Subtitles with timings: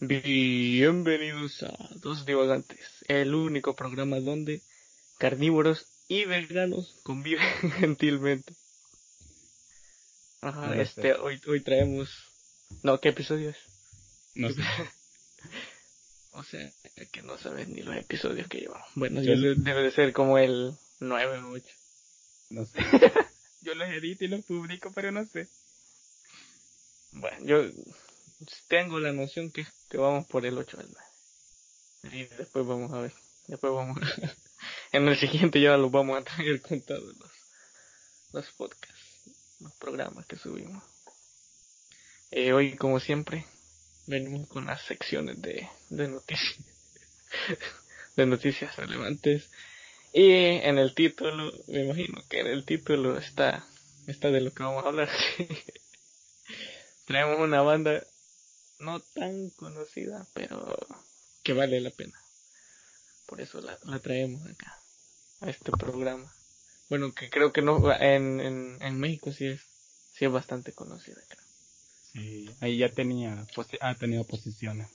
[0.00, 4.62] Bienvenidos a Dos Divagantes, el único programa donde
[5.18, 7.44] carnívoros y veganos conviven
[7.80, 8.54] gentilmente.
[10.40, 12.08] Ajá, este, hoy, hoy traemos...
[12.84, 13.56] No, ¿qué episodio es?
[14.36, 14.62] No sé.
[16.30, 16.70] o sea,
[17.10, 18.88] que no sabes ni los episodios que llevamos.
[18.94, 21.66] Bueno, yo debe de ser como el 9 o 8.
[22.50, 22.78] No sé.
[23.62, 25.48] yo los edito y los publico, pero no sé.
[27.10, 27.68] Bueno, yo
[28.68, 30.88] tengo la noción que, que vamos por el 8 del
[32.02, 32.16] 9.
[32.16, 33.12] Y después vamos a ver.
[33.46, 34.36] Después vamos a...
[34.96, 37.30] en el siguiente ya los vamos a traer contados los,
[38.32, 39.22] los podcasts,
[39.60, 40.82] los programas que subimos.
[42.30, 43.46] Eh, hoy, como siempre,
[44.06, 46.56] venimos con las secciones de, de noticias.
[48.16, 49.50] de noticias relevantes.
[50.12, 53.66] Y en el título, me imagino que en el título está,
[54.06, 55.10] está de lo que vamos a hablar.
[57.06, 58.02] Traemos una banda
[58.80, 60.76] no tan conocida, pero
[61.42, 62.18] que vale la pena.
[63.26, 64.80] Por eso la, la traemos acá,
[65.40, 66.32] a este programa.
[66.88, 69.60] Bueno, que creo que no, en, en, en México sí es,
[70.14, 71.44] sí es bastante conocida, creo.
[72.12, 73.46] Sí, ahí ya tenía,
[73.80, 74.88] ha tenido posiciones.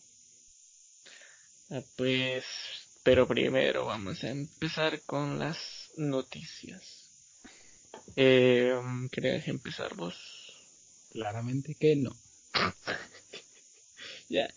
[1.69, 2.43] Ah, pues,
[3.03, 5.57] pero primero vamos a empezar con las
[5.97, 7.09] noticias.
[8.15, 8.73] Eh,
[9.11, 10.15] ¿Querías empezar vos?
[11.11, 12.11] Claramente que no.
[14.29, 14.53] ya,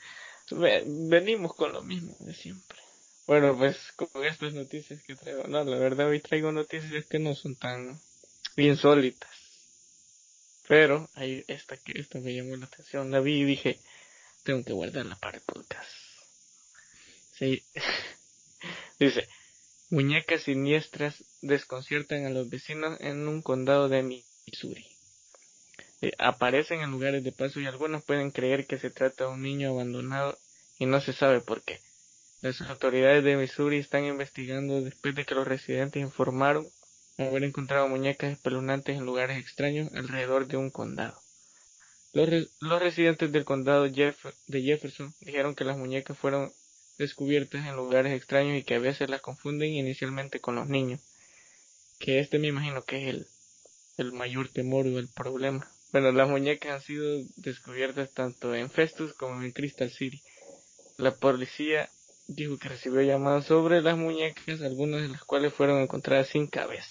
[0.87, 2.79] venimos con lo mismo de siempre.
[3.27, 7.35] Bueno, pues con estas noticias que traigo, no, la verdad hoy traigo noticias que no
[7.35, 8.01] son tan
[8.57, 9.31] insólitas.
[10.69, 13.81] Pero hay esta que esta me llamó la atención, la vi y dije,
[14.45, 15.91] tengo que guardarla para el podcast.
[17.39, 17.63] Sí.
[18.99, 19.29] Dice,
[19.91, 24.96] muñecas siniestras desconciertan a los vecinos en un condado de Missouri.
[26.07, 29.43] Eh, aparecen en lugares de paso y algunos pueden creer que se trata de un
[29.43, 30.39] niño abandonado
[30.79, 31.81] y no se sabe por qué.
[32.43, 36.65] Las autoridades de Missouri están investigando después de que los residentes informaron
[37.19, 41.21] haber encontrado muñecas espeluznantes en lugares extraños alrededor de un condado.
[42.13, 42.29] Los,
[42.61, 46.53] los residentes del condado de Jefferson dijeron que las muñecas fueron
[46.99, 51.01] descubiertas en lugares extraños y que a veces las confunden inicialmente con los niños.
[51.99, 53.27] Que este me imagino que es el,
[53.97, 55.69] el mayor temor o el problema.
[55.93, 60.21] Bueno, las muñecas han sido descubiertas tanto en Festus como en Crystal City.
[60.99, 61.89] La policía
[62.27, 66.91] dijo que recibió llamadas sobre las muñecas, algunas de las cuales fueron encontradas sin cabeza.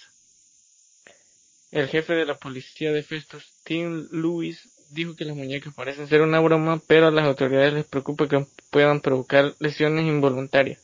[1.72, 4.60] El jefe de la policía de Festus, Tim Lewis,
[4.92, 8.46] dijo que las muñecas parecen ser una broma, pero a las autoridades les preocupa que
[8.72, 10.80] puedan provocar lesiones involuntarias.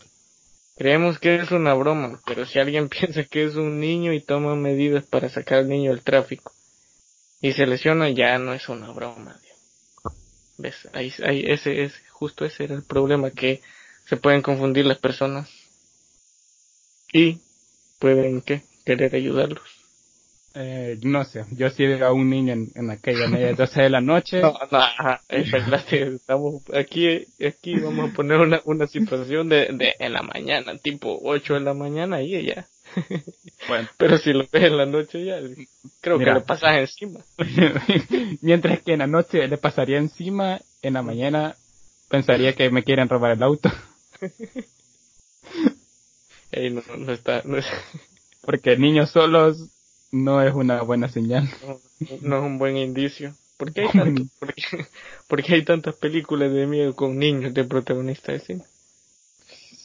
[0.75, 4.55] Creemos que es una broma, pero si alguien piensa que es un niño y toma
[4.55, 6.51] medidas para sacar al niño del tráfico
[7.41, 9.35] y se lesiona, ya no es una broma.
[10.57, 10.75] ¿Ves?
[10.93, 13.61] Ahí, ahí, ese es, justo ese era el problema, que
[14.07, 15.49] se pueden confundir las personas
[17.11, 17.39] y
[17.99, 18.61] pueden, ¿qué?
[18.85, 19.81] Querer ayudarlos.
[20.53, 23.89] Eh, no sé, yo sí veo a un niño en, en aquella media 12 de
[23.89, 24.41] la noche.
[24.41, 25.77] No, no,
[26.15, 31.19] estamos aquí, aquí vamos a poner una, una situación de, de en la mañana, tipo
[31.23, 32.67] 8 de la mañana y ya.
[33.67, 33.89] Bueno.
[33.97, 35.39] Pero si lo ves en la noche ya,
[36.01, 37.21] creo que le pasas encima.
[38.41, 41.55] Mientras que en la noche le pasaría encima, en la mañana
[42.09, 43.71] pensaría que me quieren robar el auto.
[46.51, 47.65] Ey, no, no está, no es...
[48.41, 49.69] Porque niños solos
[50.11, 51.49] no es una buena señal.
[52.21, 53.33] No, es un buen indicio.
[53.57, 54.15] ¿Por qué, hay
[55.27, 58.63] porque, hay tantas películas de miedo con niños de protagonistas de cine?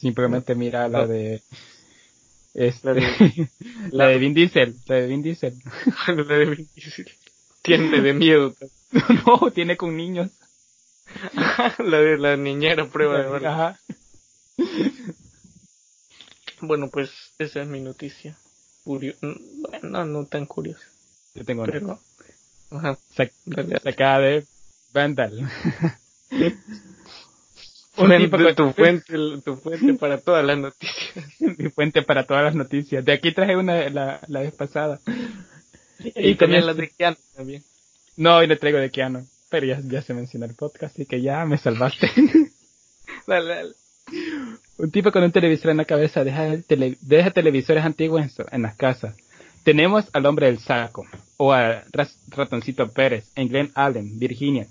[0.01, 1.41] Simplemente mira la de...
[2.57, 3.49] Este, la, de,
[3.91, 4.75] la, de Vin Diesel.
[4.87, 5.53] La de Vin Diesel.
[6.07, 7.11] la de Vin Diesel.
[7.61, 8.55] Tiene de miedo.
[9.27, 10.31] no, tiene con niños.
[11.77, 13.79] la de la niñera prueba de verdad.
[16.61, 18.35] Bueno, pues esa es mi noticia.
[18.85, 20.81] Bueno, no tan curioso.
[21.35, 21.99] Yo tengo una.
[22.71, 22.97] Ajá.
[23.83, 24.45] sacada de
[24.93, 25.47] Vandal.
[27.97, 29.13] Un tu fuente,
[29.43, 31.25] tu fuente para todas las noticias.
[31.57, 33.03] Mi fuente para todas las noticias.
[33.03, 34.99] De aquí traje una la, la vez pasada.
[35.99, 37.63] Y, también la de Keanu también.
[38.15, 39.25] No, hoy le traigo de Keanu.
[39.49, 42.11] Pero ya, ya se menciona el podcast, así que ya me salvaste.
[43.27, 43.73] dale, dale.
[44.77, 46.57] Un tipo con un televisor en la cabeza deja,
[47.01, 49.15] deja televisores antiguos en, las casas.
[49.63, 51.05] Tenemos al hombre del saco,
[51.37, 51.83] o a
[52.29, 54.67] Ratoncito Pérez, en Glen Allen, Virginia.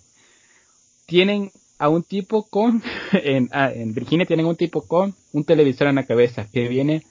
[1.06, 2.82] Tienen a un tipo con,
[3.12, 7.02] en, ah, en Virginia tienen un tipo con un televisor en la cabeza, que viene,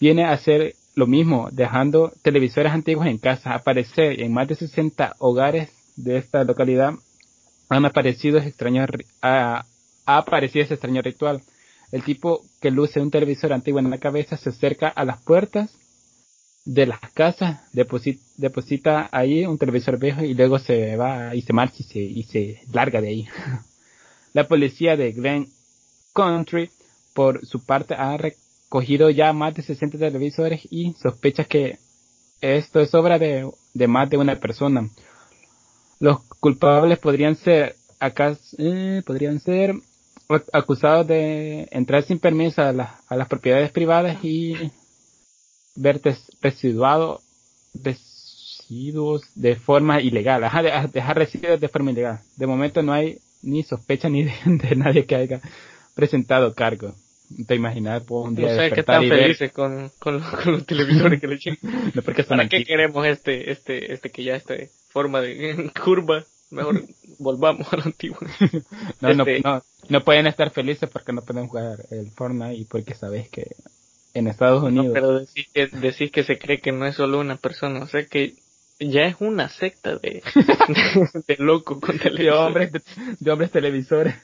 [0.00, 3.54] viene a hacer lo mismo, dejando televisores antiguos en casa.
[3.54, 6.94] Aparecer en más de 60 hogares de esta localidad
[7.68, 8.88] han aparecido extraños
[9.22, 9.64] ha
[10.06, 11.42] aparecido ese extraño ritual.
[11.92, 15.70] El tipo que luce un televisor antiguo en la cabeza se acerca a las puertas
[16.64, 21.52] de las casas, deposita, deposita ahí un televisor viejo y luego se va y se
[21.54, 23.28] marcha y se, y se larga de ahí.
[24.38, 25.48] la policía de Glen
[26.14, 26.70] Country,
[27.12, 31.78] por su parte, ha recogido ya más de 60 televisores y sospecha que
[32.40, 33.50] esto es obra de,
[33.88, 34.88] más de una persona.
[35.98, 39.74] Los culpables podrían ser acá eh, podrían ser
[40.52, 42.68] acusados de entrar sin permiso a,
[43.08, 44.70] a las propiedades privadas y
[45.74, 46.00] ver
[46.40, 47.20] residuado
[47.74, 50.42] residuos de forma ilegal,
[50.92, 52.20] dejar residuos de forma ilegal.
[52.36, 55.40] De momento no hay ni sospecha ni de, nadie que haya
[55.94, 56.94] presentado cargo.
[57.46, 61.34] Te imaginas un día no sé que están felices con, con, los televisores que le
[61.34, 61.58] echen.
[61.94, 64.54] no porque ¿Para qué queremos este, este, este que ya está
[64.88, 66.24] forma de curva?
[66.50, 66.82] Mejor
[67.18, 68.18] volvamos a lo antiguo.
[69.02, 72.64] no, no, este no, no pueden estar felices porque no pueden jugar el Fortnite y
[72.64, 73.54] porque sabes que
[74.14, 74.86] en Estados Unidos.
[74.86, 77.86] No, pero decís que, decís que se cree que no es solo una persona, o
[77.86, 78.34] sea que
[78.80, 80.22] ya es una secta de,
[81.26, 82.18] de, loco con televisores.
[82.18, 82.72] De hombres,
[83.18, 84.14] de, hombres televisores.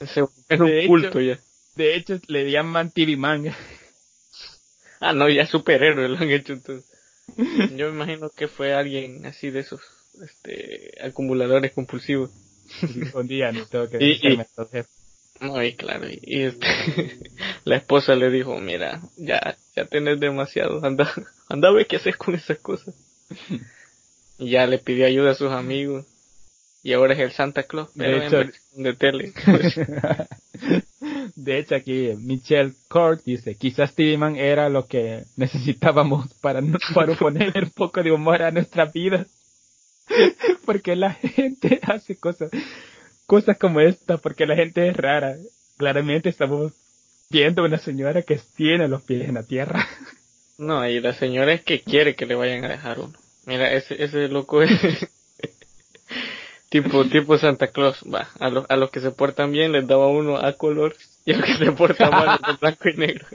[0.00, 1.38] es un culto ya.
[1.76, 3.54] De hecho, le llaman TV Man.
[5.00, 6.90] Ah, no, ya superhéroe lo han hecho entonces.
[7.76, 9.80] Yo me imagino que fue alguien así de esos
[10.22, 12.30] este acumuladores compulsivos.
[13.14, 14.38] Un día no tengo que y,
[15.40, 16.66] No, y claro, y, este,
[17.64, 21.12] la esposa le dijo, mira, ya, ya tenés demasiado, anda,
[21.48, 22.94] anda a ver qué haces con esas cosas.
[24.38, 26.04] Y ya le pidió ayuda a sus amigos.
[26.82, 29.32] Y ahora es el Santa Claus, pero de, hecho, de tele.
[31.34, 36.60] de hecho, aquí Michelle Court dice, quizás Steven era lo que necesitábamos para,
[36.94, 39.26] para poner un poco de humor a nuestra vida.
[40.64, 42.50] porque la gente hace cosas,
[43.26, 45.36] cosas como esta, porque la gente es rara.
[45.76, 46.72] Claramente estamos
[47.28, 49.86] viendo una señora que tiene los pies en la tierra.
[50.58, 53.12] No, y la señora es que quiere que le vayan a dejar uno.
[53.44, 54.70] Mira, ese, ese loco es
[56.70, 57.98] tipo, tipo Santa Claus.
[58.02, 60.96] Va, a, los a los que se portan bien les daba uno a color
[61.26, 63.26] y a los que se portan mal de blanco y negro.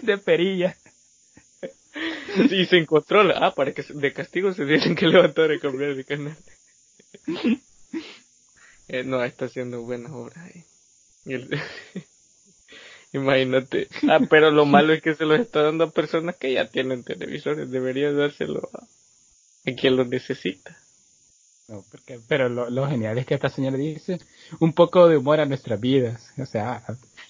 [0.00, 0.74] de perilla.
[2.48, 6.04] Sí, se encontró Ah, para que de castigo se tienen que levantar y cambiar de
[6.04, 6.36] canal.
[8.92, 10.64] Eh, no, está haciendo buenas obras ahí.
[13.12, 13.88] Imagínate.
[14.08, 17.04] Ah, pero lo malo es que se los está dando a personas que ya tienen
[17.04, 17.70] televisores.
[17.70, 18.86] Debería dárselo a,
[19.76, 20.76] quien lo necesita.
[21.68, 24.18] No, porque, pero lo, lo, genial es que esta señora dice
[24.58, 26.20] un poco de humor a nuestras vidas.
[26.38, 26.82] O sea.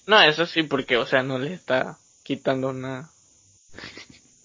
[0.07, 3.11] No, eso sí, porque, o sea, no le está quitando nada.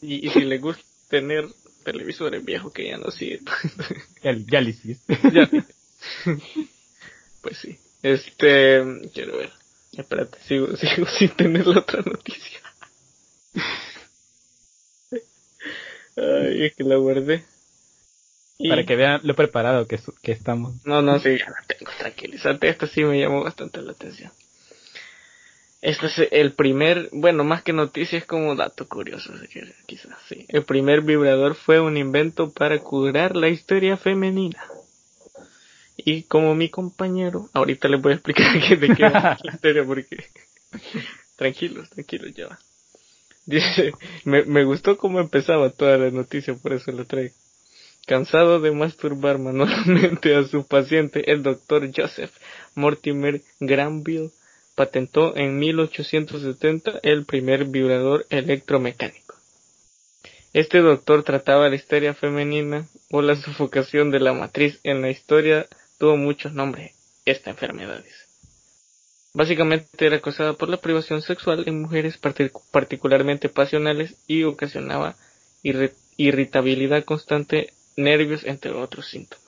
[0.02, 1.46] Y, si le gusta tener
[1.82, 3.46] televisores viejos que ya no sirven.
[4.22, 5.18] ya, ya lo hiciste.
[7.46, 7.78] pues sí.
[8.02, 8.82] Este,
[9.14, 9.52] quiero ver.
[9.92, 12.58] Espérate, sigo, sigo sin tener la otra noticia.
[16.16, 17.44] Ay, es que la guardé.
[18.68, 20.74] Para que vean lo preparado que, que estamos.
[20.84, 22.68] No, no, sí, ya la tengo, tranquilízate.
[22.68, 24.32] Esto sí me llamó bastante la atención.
[25.80, 29.32] Este es el primer, bueno, más que noticia es como dato curioso,
[29.86, 30.46] quizás, sí.
[30.48, 34.58] El primer vibrador fue un invento para curar la historia femenina.
[35.96, 40.16] Y como mi compañero, ahorita les voy a explicar de qué va la historia porque...
[41.36, 42.58] tranquilos, tranquilos, ya va.
[43.46, 43.92] Dice,
[44.24, 47.34] me, me gustó cómo empezaba toda la noticia, por eso lo traigo.
[48.06, 52.30] Cansado de masturbar manualmente a su paciente, el doctor Joseph
[52.74, 54.30] Mortimer Granville
[54.76, 59.34] patentó en 1870 el primer vibrador electromecánico.
[60.52, 64.78] Este doctor trataba la histeria femenina o la sofocación de la matriz.
[64.84, 65.66] En la historia
[65.98, 66.92] tuvo muchos nombres
[67.24, 68.04] esta enfermedad.
[69.34, 72.18] Básicamente era causada por la privación sexual en mujeres
[72.70, 75.16] particularmente pasionales y ocasionaba
[76.16, 79.44] irritabilidad constante, nervios, entre otros síntomas.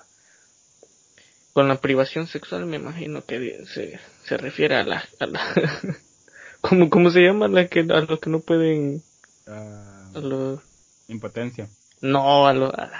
[1.52, 5.08] Con la privación sexual me imagino que se, se refiere a la...
[5.20, 5.40] A la
[6.60, 9.02] ¿cómo, ¿Cómo se llama la que, a los que no pueden...
[9.46, 10.60] Ah, a los...
[11.08, 11.68] Impotencia.
[12.00, 12.90] No, a, lo, a,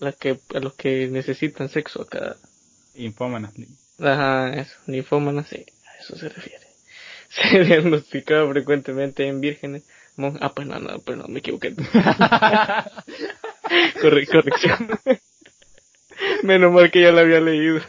[0.00, 2.36] la, que, a los que necesitan sexo cada...
[2.94, 3.52] Infómanas.
[3.98, 6.64] Ajá, eso, linfómanas, sí, a eso se refiere.
[7.34, 9.82] Se diagnosticaba frecuentemente en vírgenes.
[10.40, 11.74] ah, pues no, no, pues no, me equivoqué.
[14.30, 14.90] corrección.
[16.44, 17.80] Menos mal que ya la había leído.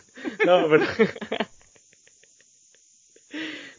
[0.46, 0.86] No, pero...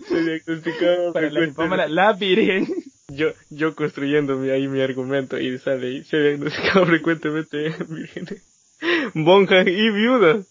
[0.09, 2.69] se diagnosticaba Para la, la virgen.
[3.09, 8.43] Yo, yo construyendo ahí mi argumento y sale ahí, se diagnosticaba frecuentemente vírgenes,
[9.15, 10.47] monjas y viudas.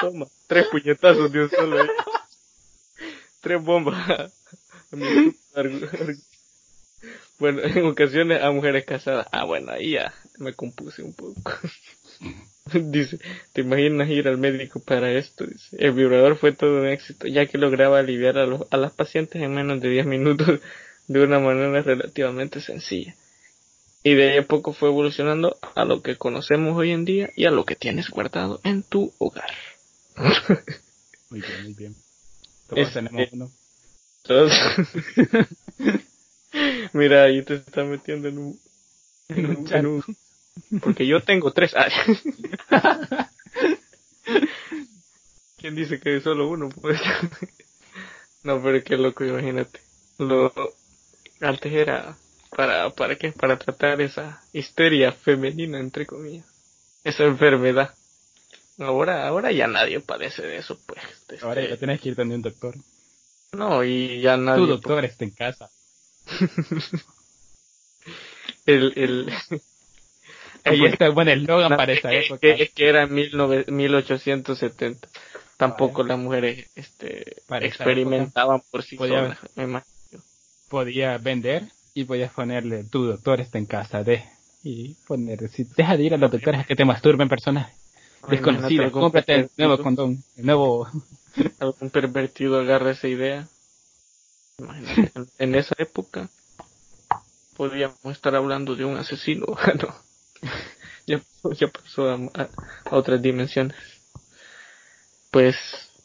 [0.00, 1.84] Toma, tres puñetazos de un solo.
[1.84, 1.90] ¿eh?
[3.40, 4.32] Tres bombas.
[7.38, 9.26] Bueno, en ocasiones a mujeres casadas.
[9.30, 11.52] Ah, bueno, ahí ya me compuse un poco.
[12.72, 13.18] Dice,
[13.52, 15.44] ¿te imaginas ir al médico para esto?
[15.44, 18.92] Dice, el vibrador fue todo un éxito, ya que lograba aliviar a, los, a las
[18.92, 20.60] pacientes en menos de 10 minutos
[21.08, 23.14] de una manera relativamente sencilla.
[24.02, 27.44] Y de ahí a poco fue evolucionando a lo que conocemos hoy en día y
[27.44, 29.50] a lo que tienes guardado en tu hogar.
[31.30, 31.94] Muy bien, muy bien.
[32.68, 33.50] Todos Este- tenemos uno.
[34.22, 34.52] Todos-
[36.92, 38.60] Mira, ahí te está metiendo en un,
[39.28, 40.04] En un en un-
[40.80, 41.72] porque yo tengo tres.
[41.76, 41.86] Ah.
[45.58, 46.68] ¿Quién dice que solo uno?
[46.68, 47.00] Pues?
[48.42, 49.80] no, pero qué loco, imagínate.
[50.18, 50.52] Lo,
[51.40, 52.16] antes era
[52.50, 53.32] para, para qué?
[53.32, 56.46] Para tratar esa histeria femenina, entre comillas.
[57.04, 57.94] Esa enfermedad.
[58.78, 61.00] Ahora, ahora ya nadie padece de eso, pues.
[61.12, 62.74] este, Ahora ya tienes que ir donde un doctor.
[63.52, 64.60] no, y ya nadie.
[64.62, 65.70] Tu doctor está en casa.
[68.66, 69.32] El, el,
[70.64, 72.40] Ahí Pues, está el buen eslogan No, para es esa que- época.
[72.40, 75.08] que- es que era 19 1870.
[75.56, 79.38] Tampoco las mujeres este, Para esa experimentaban por sí podía solas.
[79.54, 79.92] me imagino.
[80.68, 81.62] Podías vender
[81.94, 84.24] y podías ponerle tu doctor está en casa de.
[84.64, 87.72] Y poner, si deja de ir a los doctores que te masturben personas
[88.30, 90.88] desconocidas, cómprate el nuevo condón, el nuevo.
[91.58, 93.48] Algún pervertido agarra esa idea.
[94.58, 96.28] Imagínate, en, en esa época
[97.56, 99.46] podríamos estar hablando de un asesino.
[99.80, 99.94] no.
[101.06, 101.22] ya,
[101.58, 102.48] ya pasó a, a-
[102.84, 103.76] a otras dimensiones.
[105.30, 105.56] Pues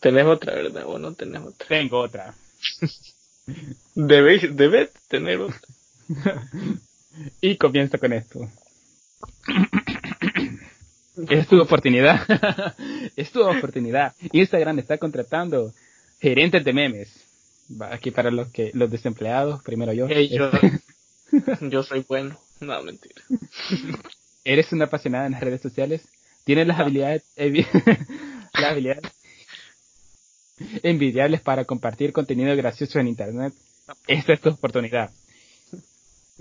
[0.01, 0.83] tenés otra, ¿verdad?
[0.85, 1.67] O no tenés otra.
[1.67, 2.33] Tengo otra.
[3.95, 5.59] Debéis, debes tener otra.
[7.41, 8.39] y comienzo con esto.
[11.29, 12.21] Es tu oportunidad.
[13.15, 14.13] es tu oportunidad.
[14.31, 15.73] Instagram está contratando
[16.19, 17.27] gerentes de memes.
[17.89, 20.07] Aquí para los que los desempleados, primero yo.
[20.09, 20.51] Hey, yo,
[21.69, 22.37] yo soy bueno.
[22.59, 23.21] No, mentira.
[24.43, 26.07] Eres una apasionada en las redes sociales.
[26.43, 29.03] Tienes las habilidades, las habilidades
[30.83, 33.53] envidiables para compartir contenido gracioso en internet.
[34.07, 35.11] Esta es tu oportunidad.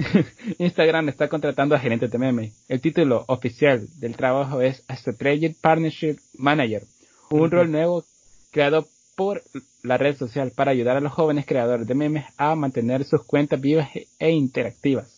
[0.59, 2.53] Instagram está contratando a gerentes de meme.
[2.69, 6.83] El título oficial del trabajo es Strategic Partnership Manager,
[7.31, 8.05] un rol nuevo
[8.51, 9.43] creado por
[9.83, 13.61] la red social para ayudar a los jóvenes creadores de memes a mantener sus cuentas
[13.61, 15.09] vivas e- interactivas.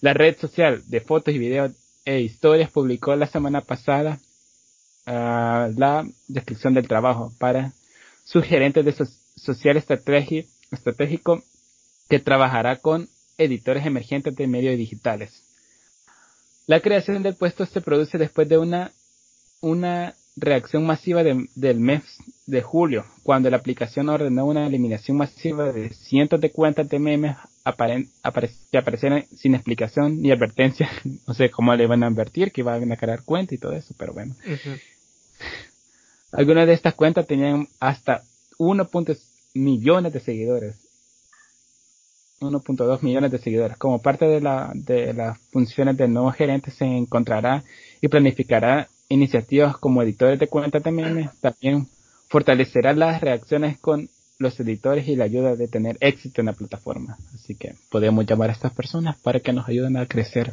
[0.00, 1.72] La red social de fotos y videos
[2.04, 4.18] e historias publicó la semana pasada
[5.06, 7.72] ah, la descripción del trabajo para
[8.24, 9.06] su gerente de so-
[9.36, 11.42] social estratégico
[12.08, 15.30] que trabajará con editores emergentes de medios digitales.
[16.66, 18.92] La creación del puesto se produce después de una,
[19.60, 22.02] una reacción masiva de- del mes
[22.46, 27.36] de julio, cuando la aplicación ordenó una eliminación masiva de cientos de cuentas de memes
[27.64, 28.08] apare-
[28.70, 30.88] que aparecieron sin explicación ni advertencia.
[31.26, 33.94] No sé cómo le van a advertir que iban a crear cuenta y todo eso,
[33.98, 34.34] pero bueno.
[36.32, 38.22] Algunas de estas cuentas tenían hasta
[38.58, 38.88] 1.
[39.54, 40.76] millones de seguidores.
[42.42, 43.76] 1.2 millones de seguidores.
[43.78, 47.62] Como parte de, la, de las funciones del nuevo gerente se encontrará
[48.00, 51.30] y planificará iniciativas como editores de cuentas de memes.
[51.40, 51.86] También
[52.28, 54.08] fortalecerá las reacciones con
[54.38, 57.16] los editores y la ayuda de tener éxito en la plataforma.
[57.34, 60.52] Así que podemos llamar a estas personas para que nos ayuden a crecer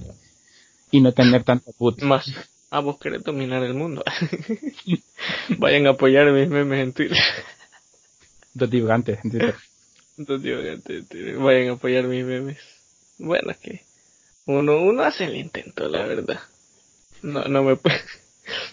[0.92, 2.02] y no tener tanto boot.
[2.02, 2.32] Más.
[2.72, 4.04] Ah, vos querés dominar el mundo.
[5.58, 7.18] Vayan a apoyar mis memes en Twitter.
[8.54, 9.20] Dos dibujantes.
[9.24, 9.56] en Twitter.
[10.20, 12.58] Entonces, te- te- vayan a apoyar mis memes.
[13.18, 13.82] Bueno, es que
[14.46, 16.40] uno, uno hace el intento, la verdad.
[17.24, 17.80] No, no me.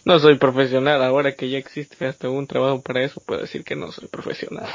[0.06, 3.76] No soy profesional, ahora que ya existe hasta un trabajo para eso, puedo decir que
[3.76, 4.66] no soy profesional.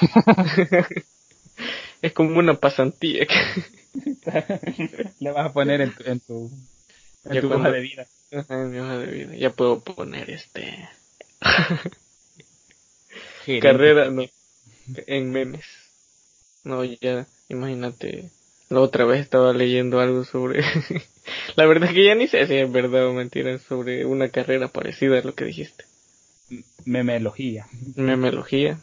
[2.04, 3.26] es como una pasantía.
[3.26, 3.64] que-
[5.20, 6.52] Le vas a poner en tu, en tu,
[7.26, 8.06] en Ya tu cuando- hoja de vida.
[8.30, 9.36] En mi hoja de vida.
[9.36, 10.88] Ya puedo poner este
[13.60, 14.24] carrera no,
[15.08, 15.66] en memes.
[16.64, 18.30] No, ya, imagínate.
[18.70, 20.64] La otra vez estaba leyendo algo sobre.
[21.56, 24.68] la verdad es que ya ni sé si es verdad o mentira sobre una carrera
[24.68, 25.86] parecida a lo que dijiste.
[26.86, 27.68] Memelogía.
[27.96, 28.80] Memelogía.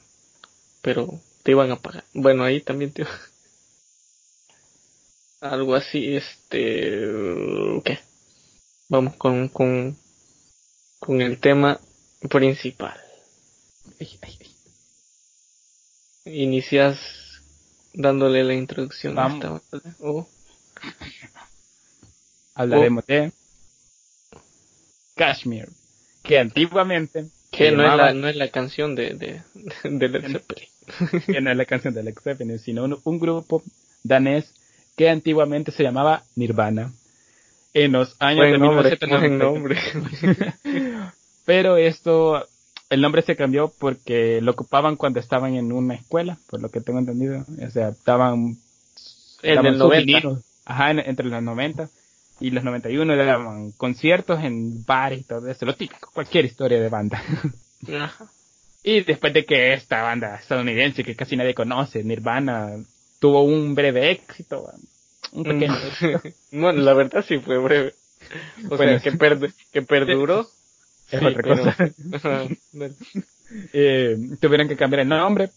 [0.83, 2.05] Pero te iban a pagar.
[2.13, 3.07] Bueno, ahí también te.
[5.41, 7.09] algo así, este.
[7.85, 7.99] ¿Qué?
[8.89, 9.97] Vamos con, con,
[10.99, 11.81] con el tema
[12.29, 12.99] principal.
[16.25, 16.99] Inicias
[17.95, 19.45] dándole la introducción Vamos.
[19.45, 19.97] a esta batalla.
[20.01, 20.29] Oh,
[22.55, 23.33] Hablaremos de
[25.17, 25.69] Kashmir,
[26.23, 29.43] que antiguamente Que no es, la, no es la canción de, de,
[29.85, 30.69] de Led Zeppelin.
[31.27, 33.63] que no es la canción de Led Zeppelin, sino un, un grupo
[34.03, 34.53] danés
[34.97, 36.93] que antiguamente se llamaba Nirvana.
[37.75, 39.17] En los años Buen de nombre, 1990.
[39.19, 39.79] buen nombre.
[41.45, 42.45] Pero esto,
[42.91, 46.81] el nombre se cambió porque lo ocupaban cuando estaban en una escuela, por lo que
[46.81, 47.45] tengo entendido.
[47.67, 48.57] O sea, estaban,
[49.43, 50.21] El daban del 90.
[50.21, 51.89] souvenirs, Ajá, en- entre los 90
[52.41, 56.89] y los 91 daban conciertos en bares y todo eso, lo típico, cualquier historia de
[56.89, 57.23] banda.
[58.01, 58.27] Ajá.
[58.85, 62.71] Y después de que esta banda estadounidense que casi nadie conoce, Nirvana,
[63.19, 64.71] tuvo un breve éxito,
[65.33, 66.21] un pequeño éxito,
[66.53, 67.95] bueno, la verdad sí fue breve.
[68.71, 70.47] O Bueno, sea, que, perdu- que perduró.
[71.11, 71.77] es Sí, otra cosa.
[73.73, 75.51] Eh, tuvieron que cambiar el nombre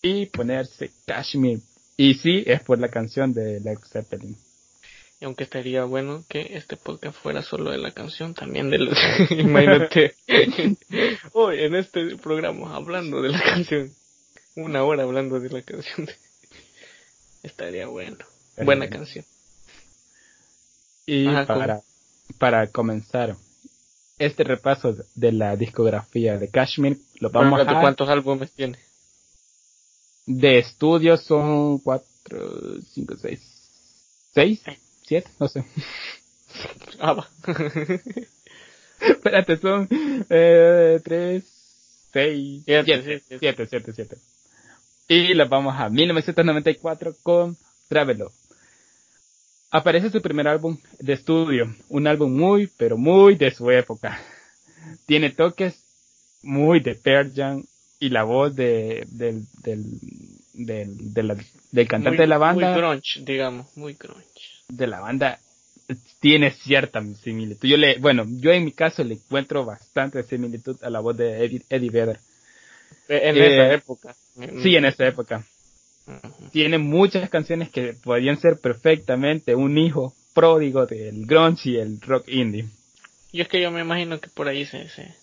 [0.00, 1.60] y ponerse Kashmir.
[1.94, 4.34] Y sí, es por la canción de Led Zeppelin.
[5.20, 8.96] Y aunque estaría bueno que este podcast fuera solo de la canción, también de los...
[9.30, 10.14] Imagínate.
[11.32, 13.90] Hoy en este programa hablando de la canción.
[14.54, 16.08] Una hora hablando de la canción.
[17.42, 18.24] Estaría bueno.
[18.64, 19.24] Buena canción.
[21.04, 21.80] Y Ajá, para,
[22.38, 23.36] para comenzar
[24.18, 27.80] este repaso de la discografía de Kashmir, lo vamos a...
[27.80, 28.78] ¿Cuántos álbumes tiene?
[30.26, 33.40] De estudio son cuatro, cinco, seis,
[34.34, 34.62] seis,
[35.04, 35.64] siete, no sé.
[36.98, 37.28] Ah, va.
[39.00, 39.86] Espérate, son
[40.28, 41.44] eh, tres,
[42.12, 43.36] seis, Siete, siete, sí, sí.
[43.38, 44.16] siete, siete, siete.
[45.06, 47.56] Y la vamos a 1994 con
[47.88, 48.32] Travelo.
[49.70, 54.18] Aparece su primer álbum de estudio, un álbum muy, pero muy de su época.
[55.06, 55.74] Tiene toques
[56.42, 57.64] muy de Pearl Jam
[58.00, 59.84] y la voz de, del, del,
[60.54, 61.36] del, de la-
[61.72, 63.76] del cantante Muy- de la banda Muy grunge, digamos.
[63.76, 64.24] Muy grunge.
[64.68, 65.38] de la banda
[66.20, 67.68] tiene cierta similitud.
[67.68, 71.44] Yo le, bueno, yo en mi caso le encuentro bastante similitud a la voz de
[71.44, 72.18] Eddie, Eddie Vedder.
[73.08, 74.14] En Eh, esa época.
[74.62, 75.44] Sí, en esa época.
[76.52, 82.28] Tiene muchas canciones que podrían ser perfectamente un hijo pródigo del grunge y el rock
[82.28, 82.66] indie.
[83.32, 85.14] Y es que yo me imagino que por ahí se, se,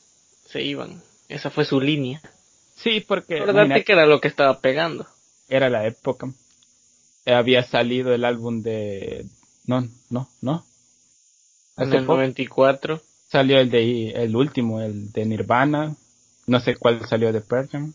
[0.48, 1.02] se iban.
[1.28, 2.22] Esa fue su línea.
[2.76, 5.08] Sí, porque imagina- que era lo que estaba pegando.
[5.50, 6.28] era la época.
[7.26, 9.26] Había salido el álbum de
[9.66, 10.64] no, no, no.
[11.78, 13.02] En el poco 94.
[13.30, 15.96] salió el de el último, el de Nirvana.
[16.48, 17.94] No sé cuál salió de Pearl Jam.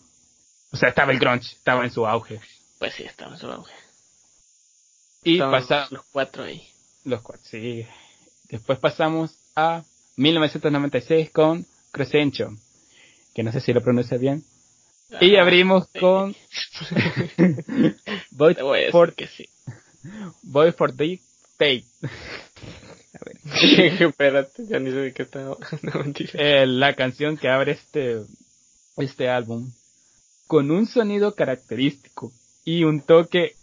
[0.73, 2.41] O sea, estaba el grunge, estaba en su auge.
[2.81, 3.05] Pues sí,
[3.38, 3.75] su auge.
[5.23, 6.66] Y Estaban pasa los cuatro ahí.
[7.05, 7.87] los cuatro, sí.
[8.49, 9.85] Después pasamos a
[10.16, 12.57] 1996 con Crescencio,
[13.35, 14.43] que no sé si lo pronuncia bien.
[15.21, 15.99] Y abrimos sí.
[16.01, 16.35] con
[18.31, 18.55] Boy
[18.90, 19.47] for, que sí.
[20.43, 21.21] Boy for the
[21.53, 21.85] State.
[23.12, 23.37] A ver.
[24.09, 25.55] Espérate, ya ni sé qué estaba.
[25.83, 26.31] No, mentira.
[26.33, 28.23] Eh, la canción que abre este,
[28.97, 29.71] este álbum
[30.47, 32.33] con un sonido característico
[32.79, 33.55] y un toque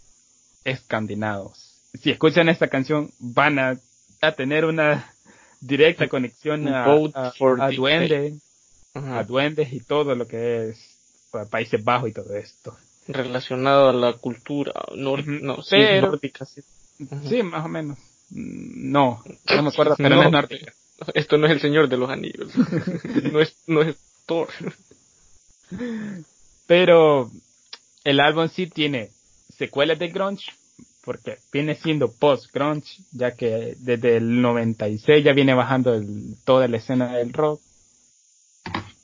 [0.64, 1.54] escandinavo.
[2.00, 3.78] Si escuchan esta canción van a,
[4.20, 5.12] a tener una
[5.60, 7.32] directa conexión a, a- a
[7.70, 8.34] the duende,
[8.94, 9.18] Ajá.
[9.20, 10.78] a duendes y todo lo que es
[11.30, 12.76] pa- Países Bajos y todo esto.
[13.08, 15.44] Relacionado a la cultura nor- Ujú.
[15.44, 16.44] no, sí, Pero- nórdica.
[16.44, 16.60] Sí.
[17.28, 17.96] Sí, más o menos.
[18.30, 19.22] No,
[19.54, 20.26] no me acuerdo, pero no, No.
[20.26, 20.72] es nórdica.
[21.14, 22.50] Esto no es el Señor de los Anillos.
[23.32, 24.48] no es, no es Thor.
[26.66, 27.30] Pero
[28.08, 29.10] el álbum sí tiene
[29.56, 30.44] secuelas de grunge,
[31.04, 36.76] porque viene siendo post-grunge, ya que desde el 96 ya viene bajando el- toda la
[36.78, 37.60] escena del rock.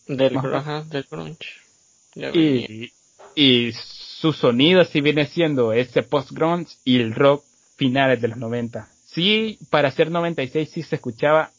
[0.07, 0.85] Del, Ajá.
[0.85, 1.47] del grunge.
[2.35, 2.93] Y,
[3.35, 3.73] y
[4.21, 7.43] su sonido sí viene siendo ese post-grunge y el rock
[7.77, 8.88] finales de los 90.
[9.07, 11.51] Sí, para ser 96 sí se escuchaba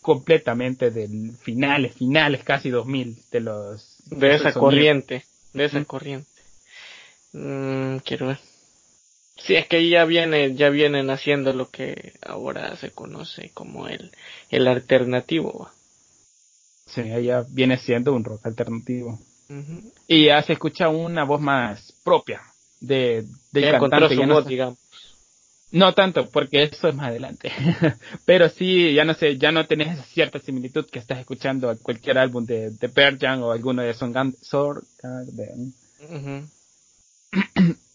[0.00, 6.28] completamente del finales, finales casi 2000 de los de esa corriente, de esa corriente.
[7.32, 8.38] Mm, quiero ver.
[9.36, 14.12] Sí, es que ya viene, ya vienen haciendo lo que ahora se conoce como el,
[14.50, 15.70] el alternativo.
[16.86, 19.18] Sí, ella viene siendo un rock alternativo.
[20.06, 22.42] Y ya se escucha una voz más propia
[22.80, 24.14] de, del Ya encontró cantante.
[24.14, 24.78] su ya no, voz, sé- digamos.
[25.72, 27.50] No tanto, porque eso es más adelante.
[28.24, 31.76] Pero sí, ya no sé, ya no tenés esa cierta similitud que estás escuchando a
[31.76, 34.36] cualquier álbum de, de Pearl Jam o alguno de Soundgarden.
[34.42, 35.74] Soundgarden.
[36.10, 36.46] Ujú.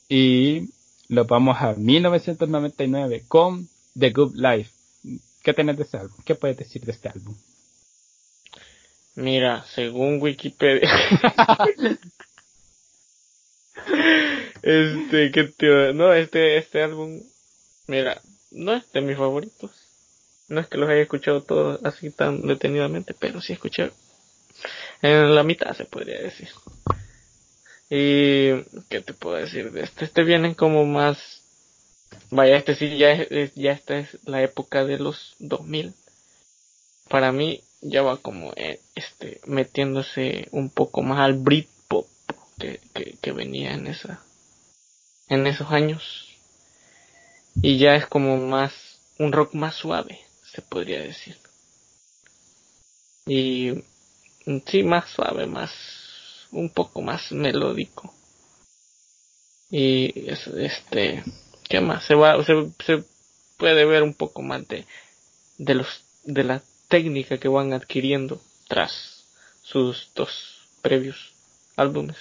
[0.09, 0.69] Y
[1.09, 4.71] lo vamos a 1999 con The Good Life.
[5.43, 6.17] ¿Qué tenés de este álbum?
[6.25, 7.35] ¿Qué puedes decir de este álbum?
[9.15, 10.89] Mira, según Wikipedia.
[14.61, 17.21] este, que te, no, este, este álbum,
[17.87, 18.21] mira,
[18.51, 19.71] no es de mis favoritos.
[20.47, 23.91] No es que los haya escuchado todos así tan detenidamente, pero sí escuché
[25.01, 26.49] en la mitad se podría decir.
[27.89, 30.05] Y, ¿qué te puedo decir de este?
[30.05, 31.17] Este vienen como más,
[32.31, 35.93] vaya, este sí ya es, ya esta es la época de los 2000.
[37.07, 42.07] Para mí ya va como, eh, este, metiéndose un poco más al Britpop
[42.59, 44.21] que, que, que venía en esa,
[45.29, 46.25] en esos años.
[47.61, 48.73] Y ya es como más,
[49.17, 50.19] un rock más suave,
[50.51, 51.37] se podría decir.
[53.25, 53.83] Y
[54.65, 55.71] sí, más suave, más,
[56.51, 58.13] un poco más melódico.
[59.69, 61.23] Y este,
[61.67, 62.05] ¿qué más?
[62.05, 62.53] Se va, se,
[62.85, 63.03] se
[63.57, 64.85] puede ver un poco más de,
[65.57, 65.87] de los,
[66.23, 69.25] de la técnica que van adquiriendo tras
[69.63, 70.31] sus dos
[70.81, 71.33] previos
[71.75, 72.17] álbumes.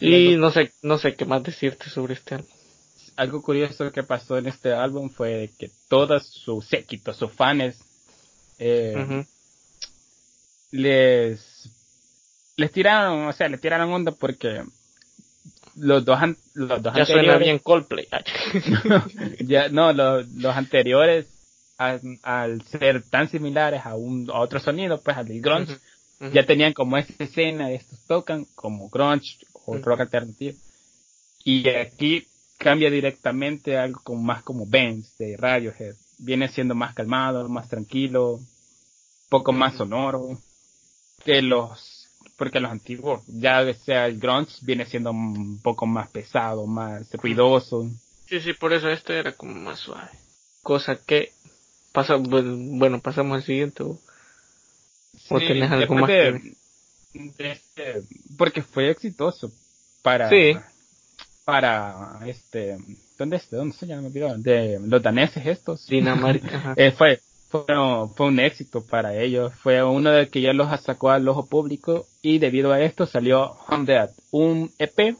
[0.00, 2.61] Y no sé, no sé qué más decirte sobre este álbum.
[3.16, 7.76] Algo curioso que pasó en este álbum fue que todos sus séquitos, sus fans,
[8.58, 9.24] eh,
[10.70, 11.40] les
[12.56, 14.62] les tiraron, o sea, le tiraron onda porque
[15.76, 16.18] los dos,
[16.54, 18.06] los dos ya suena bien Coldplay.
[19.40, 21.26] ya, no, los, los anteriores,
[21.78, 26.32] al, al, ser tan similares a, un, a otro sonido, pues al grunge, uh -huh.
[26.32, 29.82] ya tenían como esa escena estos tocan como grunge o uh -huh.
[29.82, 30.56] rock alternativo.
[31.44, 32.26] Y aquí
[32.62, 35.94] cambia directamente a algo como más como Benz de Radiohead.
[36.18, 38.38] Viene siendo más calmado, más tranquilo,
[39.28, 40.38] poco más sonoro
[41.24, 41.98] que los
[42.36, 47.88] porque los antiguos, ya sea el grunge, viene siendo un poco más pesado, más ruidoso.
[48.28, 50.10] Sí, sí, por eso este era como más suave.
[50.62, 51.30] Cosa que
[51.92, 53.84] pasa, bueno, pasamos al siguiente.
[53.84, 53.98] ¿O,
[55.38, 56.54] sí, tenés algo más de,
[57.12, 58.02] de este,
[58.36, 59.52] porque fue exitoso
[60.02, 60.56] para sí.
[61.52, 62.78] Para este
[63.18, 63.56] ¿dónde este?
[63.56, 64.08] ¿Dónde se llama?
[64.08, 65.86] De los daneses estos.
[65.86, 66.72] Dinamarca.
[66.78, 67.66] eh, fue fue,
[68.16, 69.52] fue, un éxito para ellos.
[69.62, 73.54] Fue uno de que ya los sacó al ojo público y debido a esto salió
[73.84, 75.14] Dead, un EP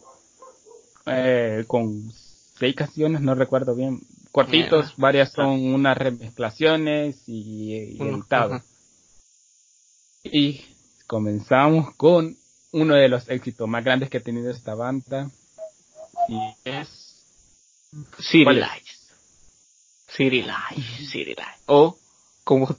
[1.04, 2.10] eh, con
[2.58, 4.94] seis canciones, no recuerdo bien, cortitos, yeah.
[4.96, 8.54] varias son unas remezclaciones y, y editado.
[8.54, 8.62] Uh -huh.
[10.24, 10.64] Y
[11.06, 12.34] comenzamos con
[12.72, 15.30] uno de los éxitos más grandes que ha tenido esta banda
[16.28, 16.88] y es
[18.18, 19.12] City Lights.
[20.08, 21.62] City Lights, City Lights.
[21.66, 21.98] O
[22.44, 22.66] como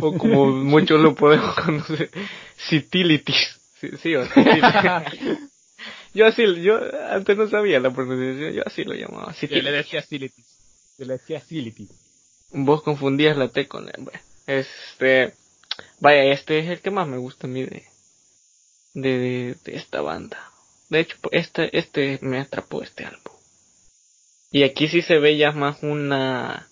[0.00, 2.10] o como muchos lo podemos conocer
[2.68, 4.24] Citilities sí, sí o
[6.14, 6.78] yo así yo
[7.10, 10.46] antes no sabía la pronunciación yo así lo llamaba yo le decía Cilitis
[10.98, 11.42] yo le decía
[12.52, 15.34] vos confundías la T con el bueno, este
[16.00, 17.84] vaya este es el que más me gusta a mí de
[18.94, 20.50] de, de, de esta banda
[20.88, 23.34] de hecho este este me atrapó este álbum.
[24.50, 26.68] Y aquí sí se ve ya más una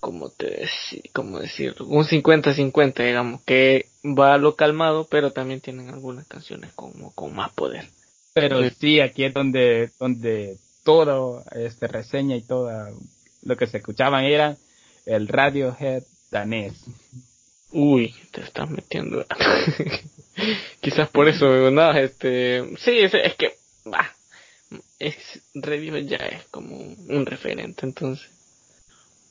[0.00, 0.68] como te
[1.12, 6.72] como decir un 50-50 digamos que va a lo calmado pero también tienen algunas canciones
[6.74, 7.88] como con más poder.
[8.34, 12.70] Pero sí, sí aquí es donde donde todo este reseña y todo
[13.42, 14.56] lo que se escuchaban era
[15.06, 16.74] el Radiohead danés.
[17.70, 19.24] Uy te estás metiendo
[20.80, 23.54] quizás por eso no este sí es, es que
[23.84, 24.14] bah,
[24.98, 25.16] es
[25.54, 28.28] Radiohead ya es como un referente entonces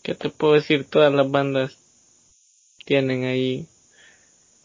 [0.03, 0.85] ¿qué te puedo decir?
[0.85, 1.75] Todas las bandas
[2.85, 3.67] tienen ahí,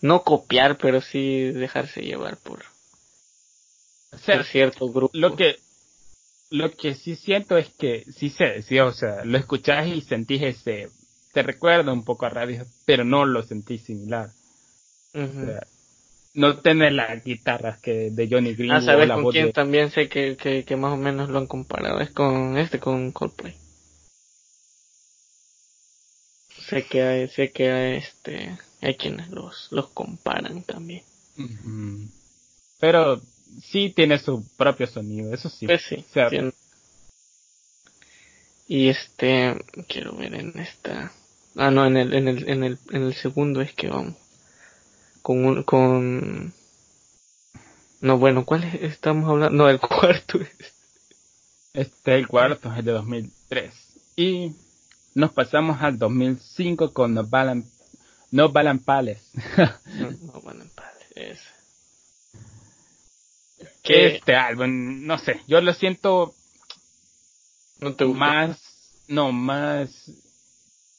[0.03, 2.65] no copiar, pero sí dejarse llevar por,
[4.13, 5.11] o sea, por cierto grupo.
[5.17, 5.57] Lo que,
[6.51, 10.43] lo que sí siento es que sí sé, sí, o sea, lo escuchás y sentís
[10.43, 10.91] ese,
[11.33, 14.31] te recuerda un poco a radio, pero no lo sentís similar.
[15.15, 15.43] Uh -huh.
[15.43, 15.67] o sea,
[16.39, 18.73] no tener las guitarras que de Johnny Green.
[18.73, 19.53] Ah, ¿sabes la con quién de...
[19.53, 22.01] también sé que, que, que más o menos lo han comparado?
[22.01, 23.55] Es con este, con Coldplay.
[26.69, 31.03] sé que hay, sé que hay, este hay quienes los los comparan también
[31.39, 32.11] uh -huh.
[32.79, 33.21] pero
[33.63, 36.53] sí tiene su propio sonido eso sí pues sí o sea, tiene...
[38.67, 39.57] y este
[39.89, 41.13] quiero ver en esta
[41.57, 44.17] ah no en el en el en el en el segundo es que vamos
[45.23, 46.53] con un con
[48.01, 48.75] no bueno cuál es?
[48.83, 50.39] estamos hablando no el cuarto
[51.73, 53.75] este el cuarto es el de 2003
[54.17, 54.53] y
[55.19, 57.65] nos pasamos al 2005 con No Balan,
[58.31, 59.23] no Balan Palace.
[59.95, 61.41] no, no Balan Palace.
[63.83, 64.17] ¿Qué?
[64.17, 66.35] Este álbum, no sé, yo lo siento
[67.81, 68.19] no te gusta?
[68.19, 68.61] más,
[69.09, 70.11] no, más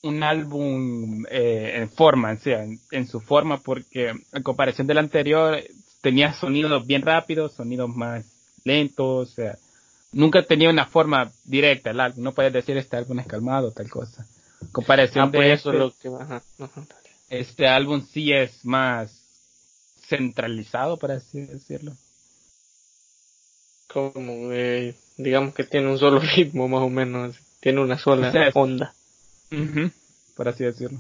[0.02, 4.98] un álbum eh, en forma, o sea, en, en, su forma, porque en comparación del
[4.98, 5.62] anterior
[6.02, 8.26] tenía sonidos bien rápidos, sonidos más
[8.64, 9.58] lentos, o sea,
[10.12, 12.24] nunca tenía una forma directa el álbum.
[12.24, 14.26] No puedes decir este álbum es calmado, tal cosa.
[14.72, 16.86] Comparación ah, pues de eso este, lo que ajá, ajá.
[17.30, 19.12] este álbum sí es más
[20.08, 21.94] centralizado, por así decirlo.
[23.88, 28.94] Como, eh, digamos que tiene un solo ritmo más o menos, tiene una sola onda.
[30.36, 31.00] Por así decirlo.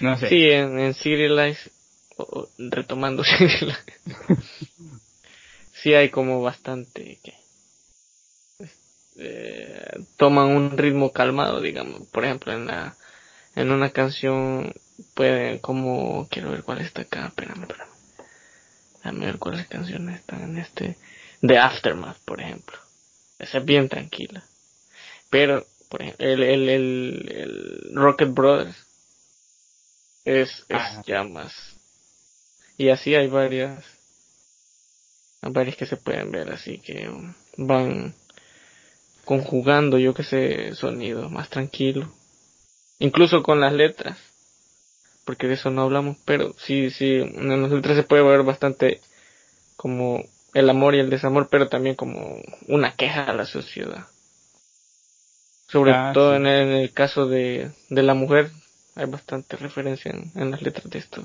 [0.00, 0.28] No sé.
[0.28, 1.70] Sí, en, en Serialize,
[2.58, 3.82] retomando Serialize,
[5.72, 7.34] sí hay como bastante que
[9.16, 12.06] eh, toman un ritmo calmado, digamos.
[12.08, 12.96] Por ejemplo, en la
[13.56, 14.72] en una canción
[15.14, 17.90] pueden como quiero ver cuál está acá, espérame, espérame.
[18.96, 20.96] Déjame ver cuáles canciones están en este
[21.40, 22.78] The Aftermath, por ejemplo.
[23.38, 24.44] Esa es bien tranquila.
[25.30, 28.76] Pero, por ejemplo, el, el, el, el Rocket Brothers
[30.24, 31.24] es, es ah.
[31.24, 31.52] más.
[32.78, 33.84] Y así hay varias,
[35.42, 37.10] hay varias que se pueden ver, así que
[37.56, 38.14] van
[39.24, 42.10] conjugando, yo que sé, sonido más tranquilo.
[43.00, 44.16] Incluso con las letras.
[45.24, 49.00] Porque de eso no hablamos, pero sí, sí, en las letras se puede ver bastante
[49.76, 50.24] como
[50.54, 54.06] el amor y el desamor, pero también como una queja a la sociedad.
[55.70, 58.50] Sobre ah, todo en, el, caso de, de la mujer,
[58.96, 61.24] hay bastante referencia en, las letras de estos,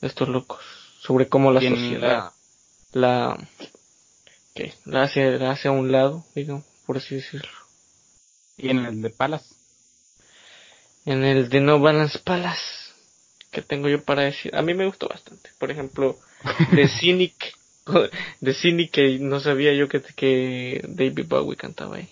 [0.00, 0.60] de estos locos.
[1.00, 2.32] Sobre cómo la sociedad
[2.92, 3.36] la,
[4.54, 7.50] que la hace, la hace a un lado, digamos, por así decirlo.
[8.56, 9.44] ¿Y en el de Palas?
[11.04, 12.62] En el de No Balance Palace,
[13.50, 14.56] que tengo yo para decir?
[14.56, 15.50] A mí me gustó bastante.
[15.58, 16.18] Por ejemplo,
[16.72, 17.54] de Cynic
[18.40, 22.08] de cine que no sabía yo que, que David Bowie cantaba ahí.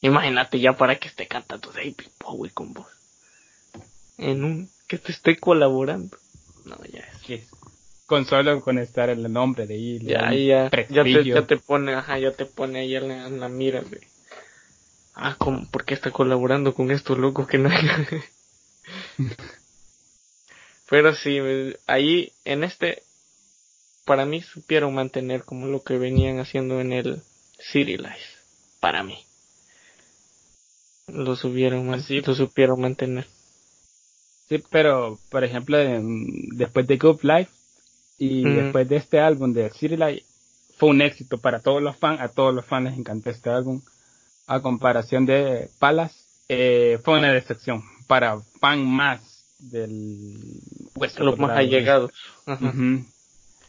[0.00, 2.86] Imagínate ya para que esté cantando David Bowie con vos.
[4.16, 6.16] En un que te esté colaborando.
[6.64, 7.48] No, ya es.
[8.06, 9.98] Con solo con estar el nombre de ahí.
[10.00, 13.82] Ya, ya, ya te, ya te pone, ajá, ya te pone ahí en la, mira
[13.82, 14.00] de.
[15.14, 15.68] Ah, ¿cómo?
[15.70, 17.68] ¿por qué está colaborando con estos locos que no
[20.88, 21.38] Pero sí,
[21.86, 23.02] ahí en este
[24.06, 27.20] para mí supieron mantener como lo que venían haciendo en el
[27.58, 28.38] City Life.
[28.80, 29.27] Para mí.
[31.08, 33.26] Lo supieron, Así, lo supieron mantener.
[34.48, 35.78] Sí, pero por ejemplo,
[36.52, 37.50] después de Good Life
[38.18, 40.24] y después de este álbum de City Life,
[40.78, 42.20] fue un éxito para todos los fans.
[42.20, 43.82] A todos los fans les encantó este álbum.
[44.46, 46.14] A comparación de Palace,
[46.48, 49.20] eh, fue una decepción para fan más
[49.58, 50.60] del
[51.18, 52.12] los más allegados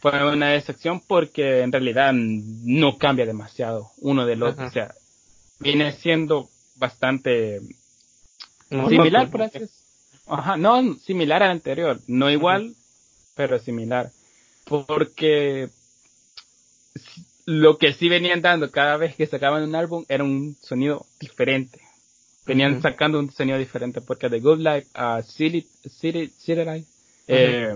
[0.00, 4.66] fue una decepción porque en realidad no cambia demasiado uno del otro.
[4.66, 4.94] O sea,
[5.58, 6.48] viene siendo
[6.80, 7.60] bastante
[8.68, 9.58] similar, por así
[10.26, 11.98] Ajá, no, similar al anterior.
[12.06, 12.74] No igual,
[13.34, 14.10] pero similar.
[14.64, 15.68] Porque
[17.46, 21.80] lo que sí venían dando cada vez que sacaban un álbum era un sonido diferente.
[22.46, 25.66] Venían sacando un sonido diferente porque de Good Life a City,
[26.00, 26.86] City, City Life,
[27.26, 27.74] eh,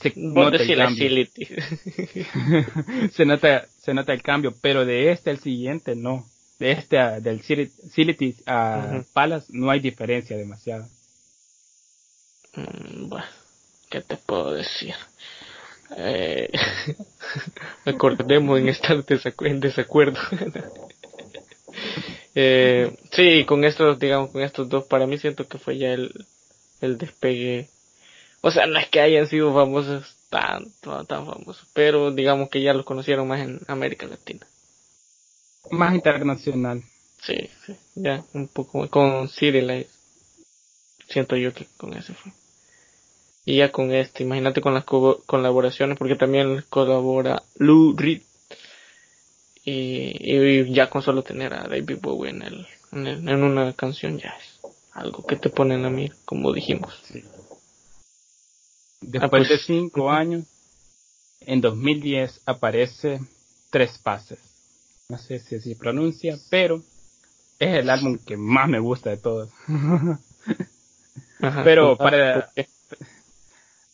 [0.00, 1.26] se nota el cambio.
[3.12, 6.26] se nota se nota el cambio pero de este al siguiente no
[6.58, 10.86] de este del City a Palace no hay diferencia demasiado
[12.54, 13.26] mm, bueno
[13.90, 14.94] qué te puedo decir
[15.96, 16.50] eh,
[17.84, 19.04] recordemos en estar
[19.40, 20.18] en desacuerdo.
[22.40, 26.12] Eh, sí con estos digamos con estos dos para mí siento que fue ya el
[26.80, 27.68] el despegue.
[28.40, 32.74] O sea, no es que hayan sido famosos tanto, tan famosos, pero digamos que ya
[32.74, 34.46] los conocieron más en América Latina.
[35.70, 36.82] Más internacional.
[37.22, 39.88] Sí, sí, ya un poco con Life.
[41.08, 42.32] Siento yo que con ese fue.
[43.44, 48.22] Y ya con este, imagínate con las colaboraciones, porque también colabora Lou Reed.
[49.64, 54.18] Y, y, ya con solo tener a David Bowie en, el, en, en una canción
[54.18, 54.58] ya es
[54.92, 56.94] algo que te ponen a mí, como dijimos.
[57.04, 57.22] Sí.
[59.00, 60.44] Después de pues, cinco años,
[61.40, 63.20] en 2010 aparece
[63.70, 64.38] Tres Pases.
[65.10, 66.82] No sé si así pronuncia, pero
[67.58, 69.48] es el álbum que más me gusta de todos.
[71.64, 72.52] pero para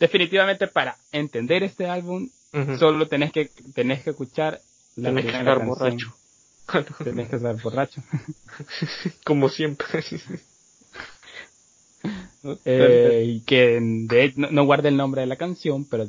[0.01, 2.29] definitivamente para entender este álbum
[2.81, 4.61] solo tenés que tenés que escuchar
[4.97, 6.17] la tenés que estar borracho.
[7.05, 8.03] tenés que estar borracho.
[9.25, 9.87] Como siempre.
[12.65, 16.09] Eh, y que de, no, no guarde el nombre de la canción, pero...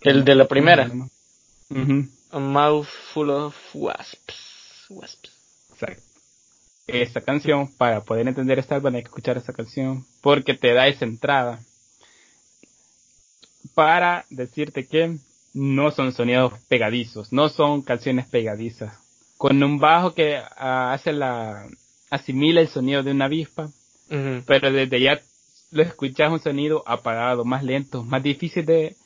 [0.00, 0.90] El de la primera.
[2.32, 4.34] A Mouthful of Wasps.
[4.88, 5.30] Wasps.
[5.72, 6.02] Exacto.
[6.86, 10.88] Esta canción, para poder entender esta álbum hay que escuchar esta canción, porque te da
[10.88, 11.60] esa entrada
[13.74, 15.16] para decirte que
[15.54, 18.94] no son sonidos pegadizos, no son canciones pegadizas.
[19.38, 21.66] Con un bajo que ah, hace la,
[22.10, 23.70] asimila el sonido de una avispa,
[24.46, 25.20] pero desde ya
[25.70, 28.96] lo escuchas un sonido apagado, más lento, más difícil de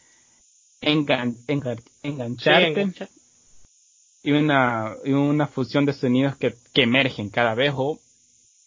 [0.80, 3.08] engan, engan, engancharte.
[4.26, 8.00] Y una, y una fusión de sonidos que, que emergen cada vez o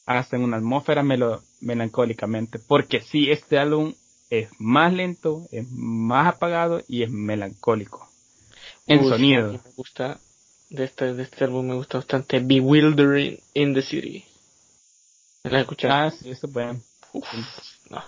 [0.05, 2.59] hacen una atmósfera melo, melancólicamente.
[2.59, 3.93] Porque sí, este álbum
[4.29, 8.09] es más lento, es más apagado y es melancólico.
[8.87, 9.51] En sonido.
[9.51, 10.21] Me gusta,
[10.69, 14.23] de este, de este álbum me gusta bastante Bewildering in the City.
[15.43, 15.93] ¿Me la escuchaste?
[15.93, 16.79] Ah, sí, eso puede.
[17.89, 18.01] No.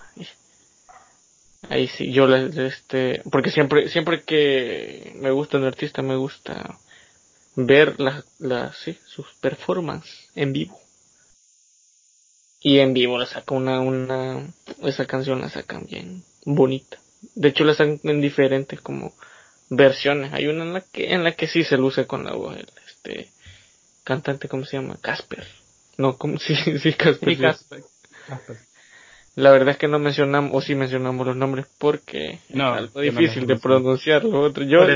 [1.69, 6.77] Ahí sí, yo este, porque siempre, siempre que me gusta un artista me gusta
[7.55, 10.79] ver las, las, sí, sus performances en vivo.
[12.61, 14.47] Y en vivo la saca una, una,
[14.83, 16.97] esa canción la sacan bien bonita.
[17.35, 19.13] De hecho la sacan en diferentes como
[19.69, 20.31] versiones.
[20.33, 23.31] Hay una en la que, en la que sí se luce con la voz, este,
[24.03, 24.97] cantante, ¿cómo se llama?
[25.01, 25.47] Casper.
[25.97, 27.37] No, como, sí, sí, Casper.
[27.37, 27.83] Casper.
[29.35, 32.99] La verdad es que no mencionamos, o sí mencionamos los nombres porque no, es algo
[32.99, 34.25] difícil de pronunciar.
[34.25, 34.63] otro.
[34.65, 34.81] Yo,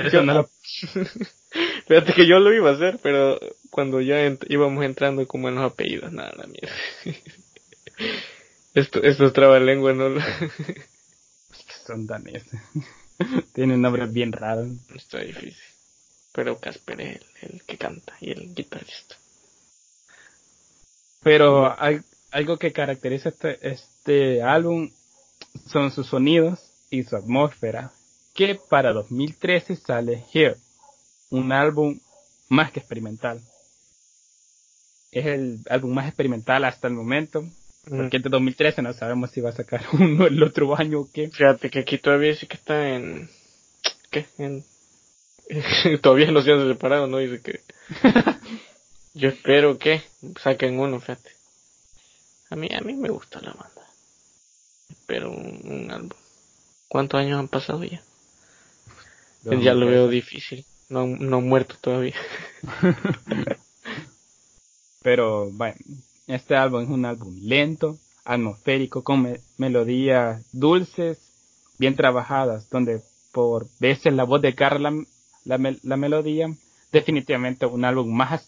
[1.87, 4.17] Fíjate que yo lo iba a hacer, pero cuando ya
[4.47, 6.75] íbamos entrando como en los apellidos, nada, la mierda.
[8.73, 10.21] Esto, estos trabalenguas no lo...
[11.87, 12.59] Son daneses.
[13.53, 14.67] Tienen nombres bien raros.
[14.93, 15.55] Está difícil.
[16.33, 19.15] Pero Casper es el, que canta y el guitarrista.
[21.23, 24.91] Pero hay, algo que caracteriza este, este álbum
[25.67, 27.91] son sus sonidos y su atmósfera.
[28.33, 30.57] Que para 2013 sale Here,
[31.29, 31.99] un álbum
[32.49, 33.41] más que experimental.
[35.11, 37.45] Es el álbum más experimental hasta el momento
[37.89, 41.29] porque este 2013 no sabemos si va a sacar uno el otro año o qué.
[41.29, 43.29] Fíjate que aquí todavía sí que está en...
[44.09, 44.25] ¿Qué?
[44.37, 44.63] En...
[46.01, 47.17] todavía no se han separado, ¿no?
[47.19, 47.61] Dice que...
[49.13, 50.01] Yo espero que
[50.41, 51.31] saquen uno, fíjate.
[52.49, 53.81] A mí, a mí me gusta la banda.
[54.89, 56.17] Espero un, álbum.
[56.89, 58.01] ¿Cuántos años han pasado ya?
[59.43, 60.65] ya lo veo difícil.
[60.89, 62.15] No, no muerto todavía.
[65.01, 65.75] Pero, bueno,
[66.27, 71.19] este álbum es un álbum lento, atmosférico, con melodías dulces,
[71.77, 74.91] bien trabajadas, donde por veces la voz de Carla
[75.43, 76.47] la, la melodía,
[76.91, 78.47] definitivamente un álbum más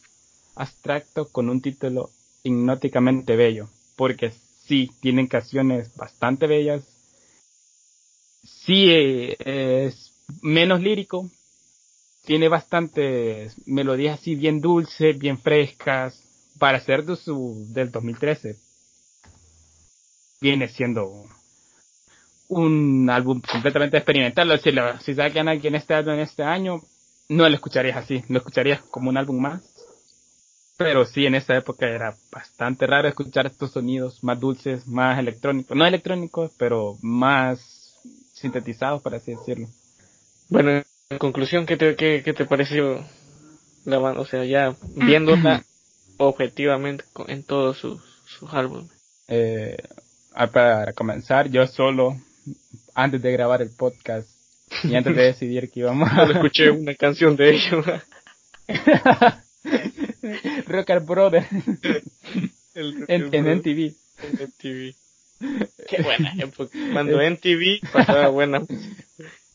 [0.55, 2.09] abstracto con un título
[2.43, 4.31] hipnóticamente bello, porque
[4.65, 6.83] sí, tienen canciones bastante bellas,
[8.43, 9.35] sí eh,
[9.85, 11.29] es menos lírico,
[12.27, 16.21] tiene bastantes melodías así bien dulces, bien frescas,
[16.59, 18.57] para ser de su, del 2013,
[20.41, 21.23] viene siendo
[22.49, 24.59] un álbum completamente experimental.
[24.59, 26.81] Si, lo, si sacan alguien este álbum en este año,
[27.29, 29.63] no lo escucharías así, lo escucharías como un álbum más.
[30.75, 35.77] Pero sí, en esa época era bastante raro escuchar estos sonidos más dulces, más electrónicos,
[35.77, 37.95] no electrónicos, pero más
[38.33, 39.69] sintetizados, por así decirlo.
[40.49, 43.03] Bueno, en conclusión, ¿qué te, qué, qué te pareció
[43.85, 44.19] la banda?
[44.21, 45.63] O sea, ya viéndola
[46.17, 48.91] objetivamente en todos sus, sus álbumes.
[49.29, 49.77] Eh,
[50.33, 52.17] ah, para comenzar, yo solo,
[52.93, 54.27] antes de grabar el podcast
[54.83, 56.23] y antes de decidir que íbamos a...
[56.23, 57.85] escuché una canción de ellos.
[60.67, 61.45] Rocker Brother.
[62.75, 63.93] en, en NTV.
[64.23, 64.93] En NTV.
[65.87, 66.33] Qué buena
[66.91, 68.59] Cuando NTV pasaba buena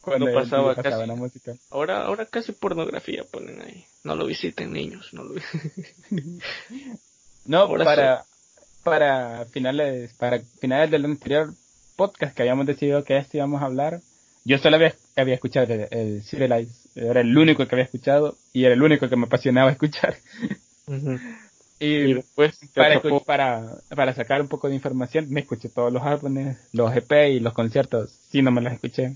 [0.02, 1.06] cuando pasaba, casi.
[1.06, 1.54] La música.
[1.70, 3.84] Ahora, ahora casi pornografía ponen ahí.
[4.04, 5.34] No lo visiten niños, no lo
[7.44, 8.24] No, para,
[8.84, 11.54] para finales, para finales del anterior
[11.96, 14.00] podcast que habíamos decidido que este íbamos a hablar,
[14.44, 16.22] yo solo había, había escuchado el, el
[16.94, 20.16] era el único que había escuchado y era el único que me apasionaba escuchar.
[21.84, 26.56] Y, después para, para, para sacar un poco de información me escuché todos los álbumes,
[26.72, 29.14] los EP y los conciertos, sí no me los escuché.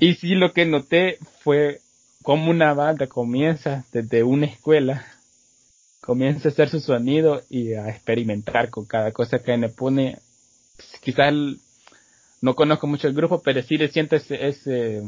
[0.00, 1.80] Y sí lo que noté fue
[2.22, 5.06] como una banda comienza desde una escuela,
[6.00, 10.18] comienza a hacer su sonido y a experimentar con cada cosa que le pone.
[11.00, 11.32] Quizás
[12.42, 15.02] no conozco mucho el grupo, pero sí le siento ese, ese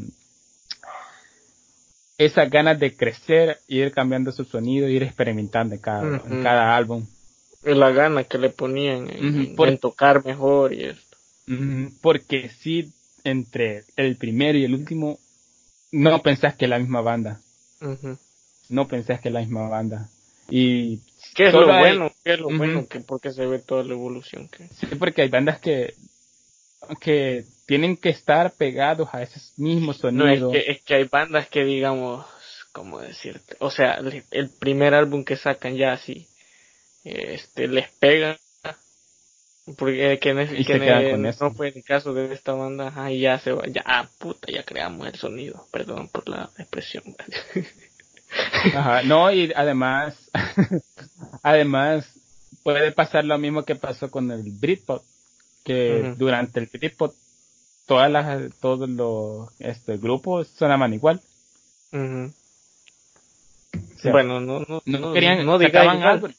[2.18, 7.06] esas ganas de crecer, ir cambiando su sonido, ir experimentando en cada, en cada álbum.
[7.62, 11.16] La gana que le ponían en, tocar mejor y esto.
[12.00, 12.92] Porque sí
[13.24, 15.18] entre el primero y el último,
[15.92, 17.40] no pensás que es la misma banda.
[18.68, 20.08] No pensás que es la misma banda.
[20.48, 20.98] Y
[21.34, 22.12] ¿Qué es lo bueno?
[22.24, 22.86] ¿Qué es lo bueno?
[22.86, 24.48] Que porque se ve toda la evolución.
[24.48, 24.66] Que...
[24.68, 25.94] Sí, porque hay bandas que,
[27.00, 30.52] que tienen que estar pegados a esos mismos sonidos.
[30.52, 32.26] No, es que, es que hay bandas que digamos,
[32.72, 33.56] ¿cómo decirte?
[33.60, 33.98] O sea,
[34.30, 36.26] el primer álbum que sacan ya así,
[37.04, 38.38] este, les pega
[39.78, 41.44] Porque que, en Y que se en quedan el- con eso.
[41.44, 44.50] no fue el caso de esta banda, ajá, y ya se va, ya, ah, puta,
[44.52, 47.04] ya creamos el sonido, perdón por la expresión.
[48.74, 50.16] Ajá, no, y además,
[51.42, 52.06] además,
[52.62, 55.02] puede pasar lo mismo que pasó con el Britpop,
[55.64, 57.14] que durante el Britpop
[57.86, 61.20] todas las, todos los, este, grupos sonaban igual.
[61.92, 62.32] Ujú.
[63.74, 66.34] O sea, bueno, no, no, no querían, no digas igual,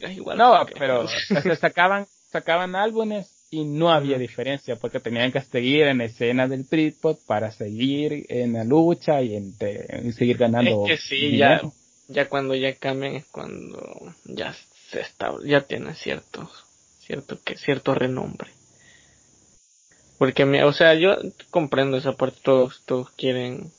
[0.00, 1.06] no igual, No, porque- pero
[1.60, 7.20] sacaban, sacaban álbumes y no había diferencia porque tenían que seguir en escena del Britpop
[7.26, 10.82] para seguir en la lucha y, en, te- y seguir ganando.
[10.84, 11.72] Es que sí, ya, dinero.
[12.08, 13.78] ya cuando ya cambian es cuando
[14.24, 14.52] ya
[14.90, 16.50] se está, ya tiene cierto,
[17.06, 18.50] cierto que, cierto renombre.
[20.18, 21.14] Porque, me- o sea, yo
[21.50, 23.70] comprendo esa parte, todos, todos quieren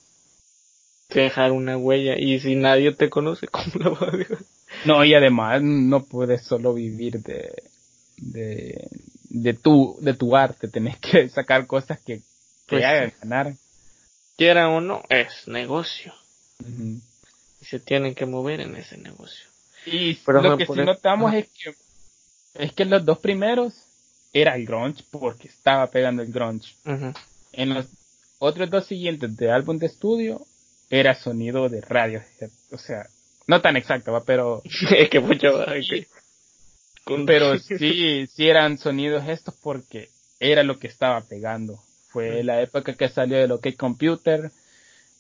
[1.10, 4.38] dejar una huella y si nadie te conoce, ¿cómo la vas a dejar?
[4.86, 7.52] No, y además no puedes solo vivir de,
[8.18, 8.88] de,
[9.30, 12.24] de tu, de tu arte, tenés que sacar cosas que te
[12.68, 13.16] Pues hagan sí.
[13.22, 13.54] ganar.
[14.38, 16.14] Quieran o no, es negocio
[16.60, 19.46] y se tienen que mover en ese negocio.
[19.86, 21.74] Y Pero, lo que sí notamos es que,
[22.56, 23.74] es que los dos primeros
[24.34, 26.74] era el grunge porque estaba pegando el grunge.
[27.54, 27.88] En los
[28.40, 30.46] otros dos siguientes de álbum de estudio
[30.90, 32.22] era sonido de radio.
[32.72, 33.08] O sea,
[33.48, 34.24] no tan exacto, ¿va?
[34.26, 34.62] pero
[34.98, 36.08] es que mucho que-
[37.06, 41.80] con- pero sí, sí eran sonidos estos porque era lo que estaba pegando.
[42.10, 44.52] Fue la época que salió el OK Computer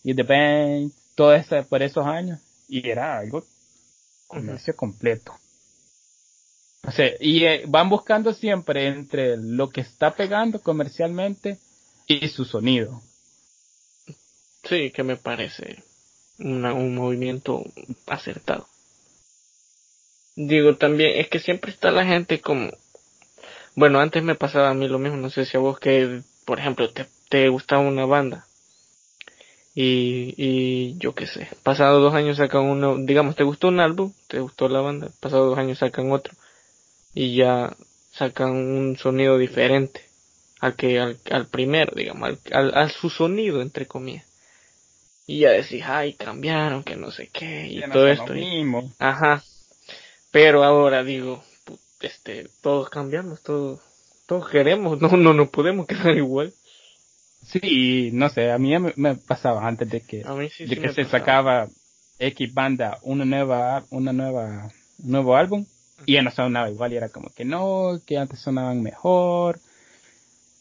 [0.03, 3.45] y The Band, todo eso por esos años y era algo
[4.27, 5.33] comercio completo.
[6.87, 11.57] O sea, y eh, van buscando siempre entre lo que está pegando comercialmente
[12.07, 13.01] y su sonido.
[14.63, 15.83] Sí, que me parece
[16.39, 17.63] una- un movimiento
[18.07, 18.67] acertado.
[20.35, 22.71] Digo también, es que siempre está la gente como...
[23.75, 26.59] Bueno, antes me pasaba a mí lo mismo, no sé si a vos que, por
[26.59, 28.45] ejemplo, te, te gustaba una banda.
[29.73, 34.13] Y, y yo qué sé, pasado dos años sacan uno, digamos, te gustó un álbum,
[34.29, 36.33] te gustó la banda, pasado dos años sacan otro.
[37.13, 37.75] Y ya
[38.13, 40.01] sacan un sonido diferente
[40.61, 44.25] al que al, al primero, digamos, al, al, a su sonido, entre comillas.
[45.27, 48.33] Y ya decís, ay, cambiaron, que no sé qué, y Ya todo esto.
[48.33, 48.91] lo y-.
[48.99, 49.43] Ajá.
[50.35, 51.41] Pero ahora digo,
[52.01, 53.79] este, todos cambiamos, todos,
[54.27, 56.51] todos queremos, no, no, no podemos quedar igual.
[57.43, 60.25] Sí, no sé, a mí me, me pasaba antes de que,
[60.57, 61.07] sí, de sí que se pasaba.
[61.07, 61.67] sacaba
[62.19, 64.69] X banda una nueva, una nueva,
[65.01, 65.65] un nuevo álbum
[66.05, 69.61] y ya no sonaba igual y era como que no, que antes sonaban mejor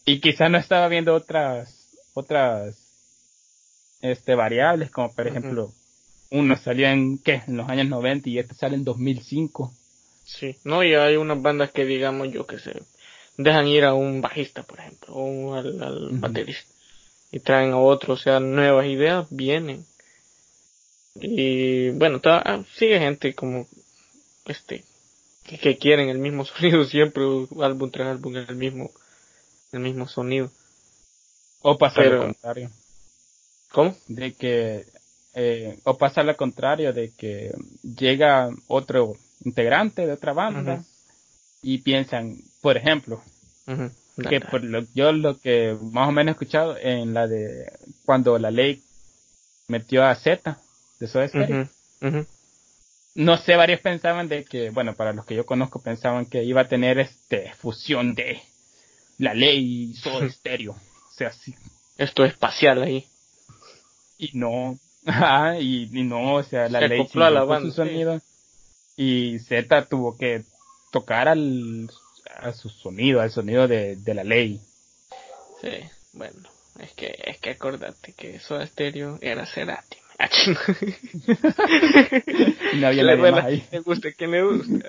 [0.04, 2.76] y quizás no estaba viendo otras, otras,
[4.02, 5.72] este, variables como por ejemplo,
[6.34, 7.42] uno salió en, ¿qué?
[7.46, 9.72] En los años 90 y este sale en 2005.
[10.24, 12.82] Sí, no, y hay unas bandas que digamos yo que sé,
[13.36, 16.70] dejan ir a un bajista, por ejemplo, o al, al baterista,
[17.30, 19.84] y traen a otro, o sea, nuevas ideas vienen.
[21.16, 23.66] Y bueno, ta- ah, sigue gente como
[24.46, 24.84] este
[25.44, 27.22] que, que quieren el mismo sonido siempre,
[27.62, 28.90] álbum tras álbum, el mismo,
[29.72, 30.50] el mismo sonido.
[31.62, 32.70] O pasa Pero- lo contrario.
[33.72, 33.96] ¿Cómo?
[34.08, 34.84] de que
[35.34, 39.14] eh, o pasa lo contrario de que llega otro
[39.44, 40.84] integrante de otra banda
[41.62, 43.22] y piensan por ejemplo
[44.28, 47.72] que por lo, yo lo que más o menos he escuchado en la de
[48.04, 48.82] cuando la ley
[49.68, 50.58] metió a Z
[51.00, 51.68] de Soda Stereo,
[53.16, 56.60] no sé varios pensaban de que bueno para los que yo conozco pensaban que iba
[56.62, 58.40] a tener este fusión de
[59.18, 60.72] la ley y Soda Stereo.
[60.72, 61.54] O sea sí.
[61.96, 63.06] Esto es espacial ahí.
[64.18, 67.76] y no ajá, y, y no o sea la Se ley a la banda, su
[67.76, 68.20] sonido
[68.96, 70.44] y Z tuvo que
[70.92, 71.90] tocar al
[72.36, 74.60] a su sonido al sonido de, de la ley
[75.60, 75.70] Sí,
[76.12, 76.48] bueno,
[76.78, 79.96] es que, es que acordate que Soda Stereo era Cerati.
[80.18, 80.28] Ah,
[82.74, 84.88] no había nadie más ahí le gusta, que le gusta.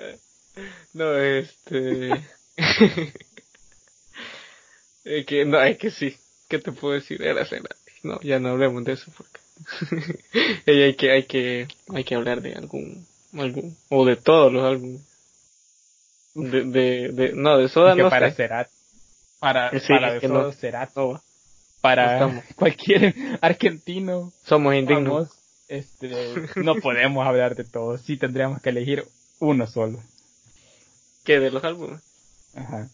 [0.92, 2.10] No, este...
[5.04, 6.16] es que, no, es que sí.
[6.48, 7.22] ¿Qué te puedo decir?
[7.22, 7.74] Era Cerati.
[8.02, 9.40] No, ya no hablemos de eso porque...
[10.66, 14.64] y hay que, hay que, hay que hablar de algún, algún, o de todos los
[14.64, 15.00] álbumes.
[16.34, 18.48] De, de, de, no, de Soda que no para sé.
[19.40, 20.52] Para Sí, para de solo
[20.94, 21.08] no.
[21.12, 21.22] Va.
[21.80, 25.12] para cualquier argentino Somos indignos.
[25.12, 25.30] vamos
[25.68, 26.10] este
[26.56, 29.04] no podemos hablar de todo sí tendríamos que elegir
[29.40, 30.00] uno solo
[31.24, 31.40] ¿Qué?
[31.40, 32.00] De los álbumes.
[32.54, 32.88] ajá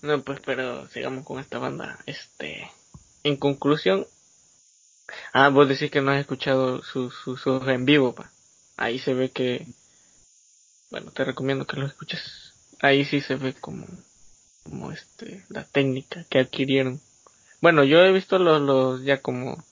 [0.00, 1.98] No, pues, pero sigamos con esta banda.
[2.06, 2.70] Este,
[3.22, 4.06] en conclusión,
[5.32, 8.30] ah, vos decís que no has escuchado sus sus sus en vivo, pa.
[8.76, 9.66] Ahí se ve que,
[10.90, 12.52] bueno, te recomiendo que los escuches.
[12.80, 13.86] ahí sí se ve como,
[14.64, 17.00] como este, la técnica que adquirieron.
[17.60, 19.64] Bueno, yo he visto los, los ya como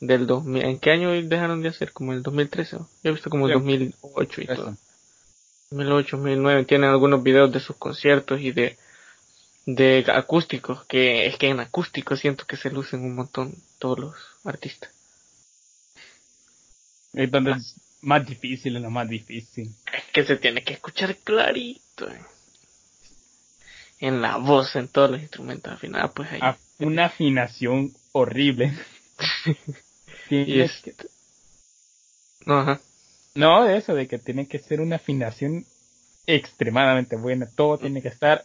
[0.00, 1.92] del 2000, ¿en qué año dejaron de hacer?
[1.92, 4.76] Como el 2013, yo he visto como el 2008 y todo.
[5.70, 8.78] 2008, 2009, tienen algunos videos de sus conciertos y de,
[9.74, 14.14] de acústicos, que es que en acústico siento que se lucen un montón todos los
[14.44, 14.90] artistas.
[17.12, 19.74] Es donde es más difícil, es lo más difícil.
[19.92, 22.08] Es que se tiene que escuchar clarito.
[22.08, 22.20] Eh.
[23.98, 26.40] En la voz, en todos los instrumentos, al final, pues ahí.
[26.78, 28.72] Una afinación horrible.
[30.30, 30.72] y es...
[30.82, 30.94] que...
[32.46, 32.80] No, ajá.
[33.34, 35.66] No, eso de que tiene que ser una afinación
[36.26, 37.46] extremadamente buena.
[37.54, 38.44] Todo tiene que estar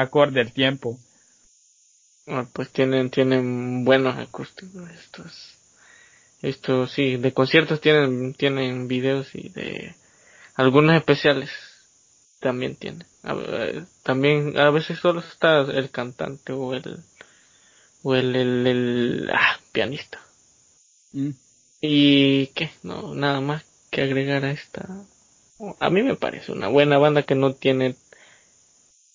[0.00, 0.98] acorde al tiempo.
[2.26, 5.54] Ah, pues tienen, tienen buenos acústicos estos.
[6.42, 9.94] Estos, sí, de conciertos tienen, tienen videos y de
[10.54, 11.50] algunos especiales
[12.40, 13.06] también tienen.
[14.02, 16.98] también a veces solo está el cantante o el,
[18.02, 20.20] o el, el, ah, pianista.
[21.12, 21.30] Mm.
[21.80, 24.86] Y qué, no, nada más que agregar a esta.
[25.80, 27.96] A mí me parece una buena banda que no tiene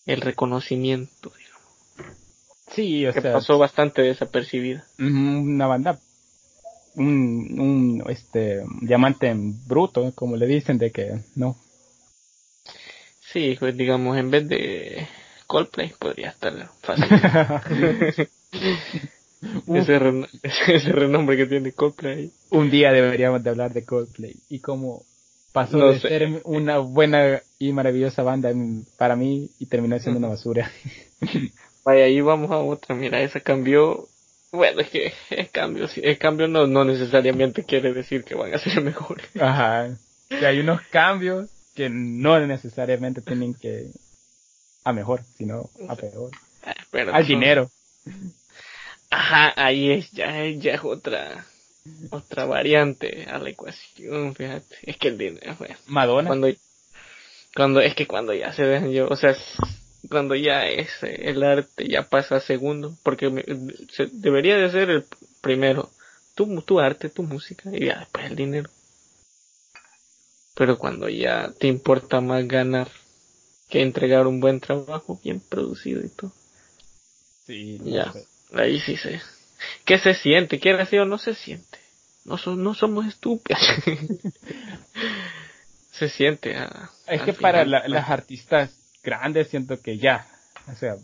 [0.05, 1.53] el reconocimiento, digamos.
[2.73, 4.83] Sí, o que pasó bastante desapercibida.
[4.97, 5.99] Una banda,
[6.95, 11.55] un, un este diamante en bruto, como le dicen, de que no.
[13.31, 15.07] Sí, pues digamos, en vez de
[15.47, 17.05] Coldplay podría estar fácil.
[19.73, 19.99] ese,
[20.67, 22.31] ese, renombre que tiene Coldplay.
[22.49, 25.03] Un día deberíamos de hablar de Coldplay y cómo
[25.53, 28.51] pasó de ser una buena y maravillosa banda
[28.97, 30.69] para mí y terminó siendo una basura.
[31.85, 32.95] Vaya, ahí vamos a otra.
[32.95, 34.07] Mira, esa cambió.
[34.51, 38.57] Bueno, es que el cambio, el cambio no, no necesariamente quiere decir que van a
[38.57, 39.25] ser mejores.
[39.39, 39.95] Ajá.
[40.27, 43.87] Que hay unos cambios que no necesariamente tienen que
[44.83, 46.31] a mejor, sino a peor.
[46.63, 46.75] Ah,
[47.13, 47.69] Al dinero.
[49.09, 51.45] Ajá, ahí es, ya, ya es otra,
[52.11, 54.77] otra variante a la ecuación, fíjate.
[54.83, 55.57] Es que el dinero,
[55.87, 56.29] Madonna.
[56.29, 56.47] Cuando,
[57.55, 59.35] cuando, es que cuando ya se dejan yo, o sea,
[60.09, 63.29] cuando ya es el arte ya pasa a segundo, porque
[64.11, 65.05] debería de ser el
[65.41, 65.89] primero,
[66.35, 68.69] tu, tu arte, tu música, y ya después el dinero.
[70.55, 72.89] Pero cuando ya te importa más ganar
[73.69, 76.31] que entregar un buen trabajo bien producido y todo.
[77.47, 78.13] Sí, ya.
[78.53, 79.19] Ahí sí se.
[79.85, 80.59] ¿Qué se siente?
[80.59, 81.72] ¿Quiere decir o no se siente?
[82.25, 83.61] No, no somos estúpidos.
[85.91, 86.55] se siente.
[86.55, 88.71] Ah, es que para las artistas
[89.03, 90.25] grandes siento que ya,
[90.71, 90.95] o sea,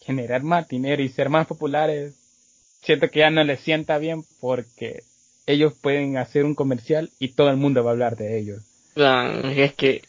[0.00, 2.14] generar más dinero y ser más populares,
[2.82, 5.02] siento que ya no les sienta bien porque
[5.46, 8.62] ellos pueden hacer un comercial y todo el mundo va a hablar de ellos.
[8.96, 10.02] Ah, es que,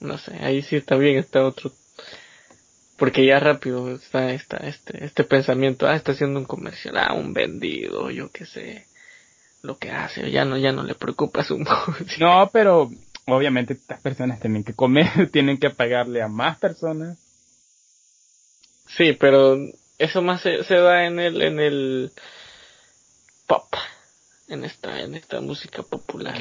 [0.00, 1.72] no sé, ahí sí también está otro
[2.96, 7.32] porque ya rápido está esta, este, este pensamiento, ah, está haciendo un comercial, ah, un
[7.32, 8.86] vendido, yo qué sé,
[9.66, 12.16] lo que hace, ya no, ya no le preocupa su música.
[12.18, 12.90] No, pero
[13.26, 17.18] obviamente estas personas tienen que comer, tienen que pagarle a más personas.
[18.96, 19.58] Sí, pero
[19.98, 22.12] eso más se, da en el, en el
[23.46, 23.74] pop,
[24.48, 26.40] en esta, en esta música popular.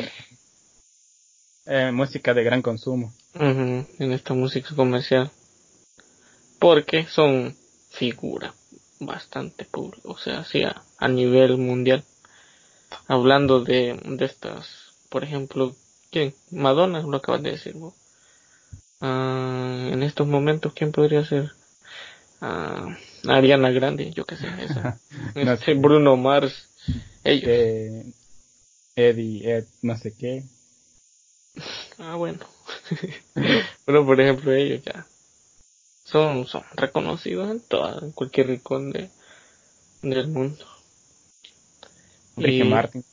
[1.66, 3.12] Eh, música de gran consumo.
[3.34, 5.32] en esta música comercial
[6.60, 7.56] porque son
[7.92, 8.54] figuras
[9.00, 12.04] bastante públicas, o sea, sí, a, nivel mundial.
[13.08, 15.76] Hablando de, de estas, por ejemplo,
[16.12, 16.34] ¿quién?
[16.52, 17.94] Madonna, lo acabas de decir vos.
[19.02, 21.52] Ah, en estos momentos, ¿quién podría ser?
[22.42, 22.92] Uh,
[23.30, 25.00] Ariana Grande, yo qué sé, esa.
[25.36, 26.70] Este, Bruno Mars,
[27.24, 27.48] ellos.
[27.48, 28.06] Eh,
[28.96, 30.44] Eddie, Ed, no sé qué.
[31.98, 32.40] Ah, bueno.
[33.86, 35.06] bueno, por ejemplo, ellos ya
[36.06, 39.10] son, son reconocidos en toda, en cualquier rincón de,
[40.02, 40.66] del mundo.
[42.38, 43.04] Ricky Martin.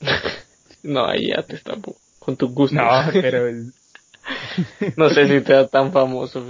[0.82, 1.74] no, ahí ya te está
[2.18, 2.76] con tu gusto.
[2.76, 3.50] No, pero...
[4.96, 6.44] no sé si te da tan famoso.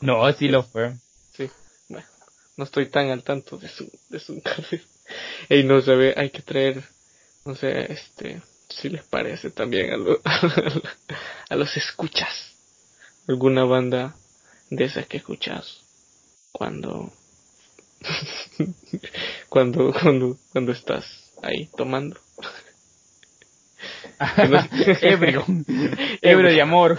[0.00, 0.94] No, sí lo fue.
[1.36, 1.48] Sí,
[1.88, 2.06] bueno,
[2.56, 4.84] no estoy tan al tanto de su, de su carrera.
[5.48, 6.82] Y no se ve, hay que traer,
[7.44, 9.90] no sé, este, si les parece también
[10.24, 10.40] a,
[11.50, 12.52] a los escuchas
[13.28, 14.14] alguna banda
[14.70, 15.82] de esas que escuchas
[16.50, 17.12] cuando
[19.48, 21.04] cuando cuando cuando estás
[21.42, 22.18] ahí tomando.
[25.02, 25.44] Ebrio.
[26.22, 26.98] Ebrio de amor.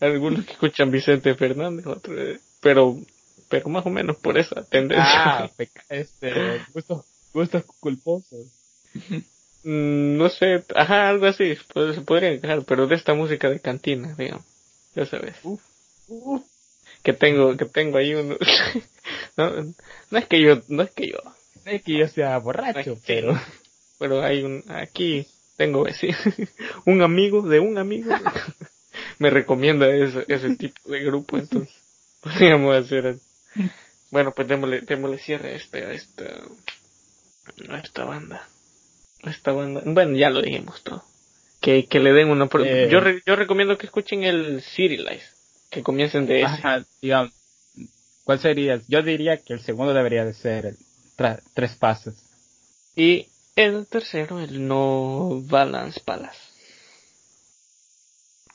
[0.00, 2.98] Algunos que escuchan Vicente Fernández otros pero
[3.48, 5.04] pero más o menos por esa tendencia.
[5.06, 5.50] Ah,
[5.88, 6.32] este
[6.74, 8.46] gustos gustos culposos.
[9.64, 13.60] Mm, no sé ajá algo así pues, se podría encajar pero de esta música de
[13.60, 14.44] cantina digamos
[14.94, 15.36] ya sabes.
[17.06, 18.36] Que tengo, que tengo ahí uno.
[19.36, 19.74] no,
[20.10, 21.18] no es que yo, no es que yo.
[21.64, 23.40] No es que yo sea borracho, pero.
[24.00, 25.24] Pero hay un, aquí
[25.56, 26.08] tengo ese,
[26.84, 28.10] un amigo de un amigo
[29.20, 31.72] me recomienda ese, ese tipo de grupo, entonces
[32.20, 33.18] podríamos hacer.
[34.10, 36.24] Bueno, pues démosle, démosle cierre a esta, a esta,
[37.68, 38.48] a esta banda.
[39.22, 39.80] A esta banda.
[39.84, 41.04] Bueno, ya lo dijimos todo.
[41.60, 42.48] Que, que le den una.
[42.64, 45.35] Eh, yo, yo recomiendo que escuchen el City Life.
[45.70, 46.86] Que comiencen de ese.
[47.00, 47.32] digamos.
[48.24, 48.80] ¿Cuál sería?
[48.88, 50.74] Yo diría que el segundo debería de ser
[51.54, 52.14] tres pasos.
[52.96, 56.38] Y el tercero, el No Balance Palace.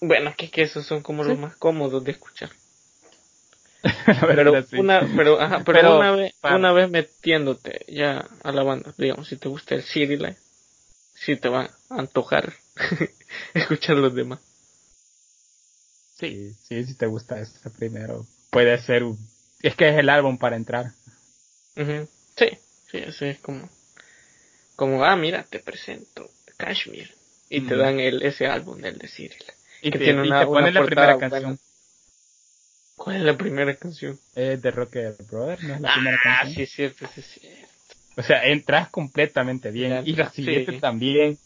[0.01, 2.49] Bueno, que, que esos son como los más cómodos de escuchar.
[4.28, 9.28] pero, una, pero, ajá, pero, una, vez, una vez metiéndote ya a la banda, digamos,
[9.28, 10.38] si te gusta el City Life,
[11.16, 12.53] si te va a antojar
[13.53, 14.39] escuchar los demás.
[16.22, 19.03] Sí, sí, si te gusta este primero, puede ser,
[19.63, 20.91] es que es el álbum para entrar.
[21.76, 22.47] Sí,
[22.91, 23.67] sí, eso es como,
[24.76, 27.11] como, ah, mira, te presento Kashmir,
[27.49, 29.36] y te dan el, ese álbum del de Life.
[29.82, 31.59] Y que tiene una, la primera canción.
[32.95, 34.19] ¿Cuál es la primera canción?
[34.36, 36.51] Es de Rocker Brother, ¿no es la ah, primera canción?
[36.51, 37.67] Ah, sí, es cierto, sí, es cierto.
[38.15, 40.03] O sea, entras completamente bien.
[40.05, 41.39] y la siguiente también.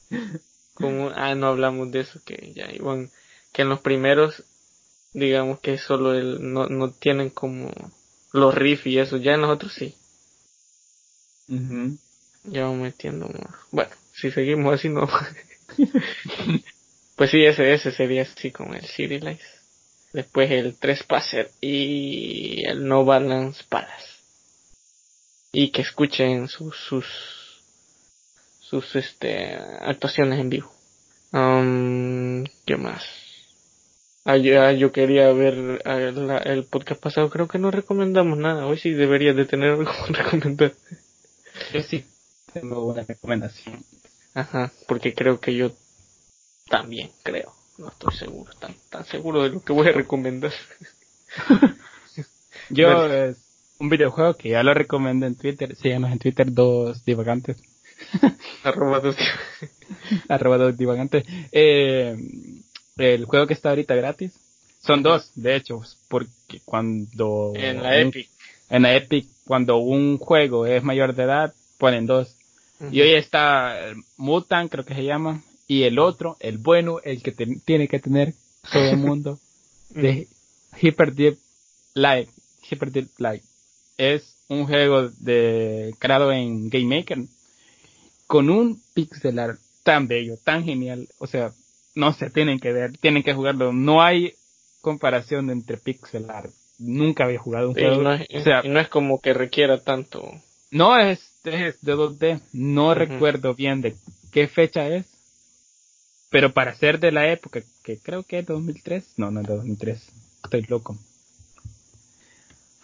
[0.73, 3.09] Como, ah, no hablamos de eso, que ya iban,
[3.53, 4.43] que en los primeros,
[5.15, 7.71] digamos que solo el, no, no tienen como
[8.31, 9.95] los riffs y eso, ya en los otros sí.
[12.43, 13.55] Ya vamos metiendo más.
[13.71, 15.07] Bueno, si seguimos así no.
[17.15, 19.55] pues sí, ese, ese sería así con el City Lights
[20.15, 24.15] después el Trespasser y el No Balance Palace.
[25.51, 27.05] Y que escuchen sus sus
[28.61, 30.71] sus este actuaciones en vivo.
[31.33, 33.03] Um, ¿Qué más?
[34.25, 38.65] Ah, yo, quería ver el podcast pasado, creo que no recomendamos nada.
[38.65, 40.73] Hoy sí debería de tener algo que recomendar.
[41.73, 42.03] Yo sí
[42.51, 43.83] tengo una recomendación.
[44.33, 45.71] Ajá, porque creo que yo
[46.67, 50.53] también creo no estoy seguro, tan, tan seguro de lo que voy a recomendar.
[52.69, 53.37] Yo es
[53.79, 57.57] un videojuego que ya lo recomiendo en Twitter, síganos en Twitter dos divagantes.
[58.63, 59.15] Arroba dos,
[60.29, 61.25] Arroba dos divagantes.
[61.51, 62.15] Eh,
[62.97, 64.33] el juego que está ahorita gratis.
[64.79, 67.53] Son dos, de hecho, porque cuando...
[67.55, 68.29] En la Epic.
[68.69, 72.35] En la Epic, cuando un juego es mayor de edad, ponen dos.
[72.91, 77.31] Y hoy está Mutant, creo que se llama, y el otro, el bueno, el que
[77.31, 78.33] tiene que tener
[78.71, 79.39] todo el mundo,
[79.89, 80.27] de
[80.79, 81.37] Hyper Deep
[81.93, 82.29] Light.
[82.69, 83.43] Hyper Deep Light.
[83.97, 87.19] Es un juego de, creado en Game Maker
[88.27, 91.07] con un pixel art tan bello, tan genial.
[91.19, 91.51] O sea,
[91.95, 93.73] no se tienen que ver, tienen que jugarlo.
[93.73, 94.33] No hay
[94.81, 96.51] comparación entre pixel art.
[96.77, 98.01] Nunca había jugado un juego.
[98.01, 100.29] No es, o sea, no es como que requiera tanto.
[100.71, 102.41] No es, es de 2D.
[102.53, 103.95] No recuerdo bien de
[104.31, 105.05] qué fecha es
[106.35, 110.01] pero para ser de la época, que creo que es 2003, no, no es 2003,
[110.43, 110.97] estoy loco.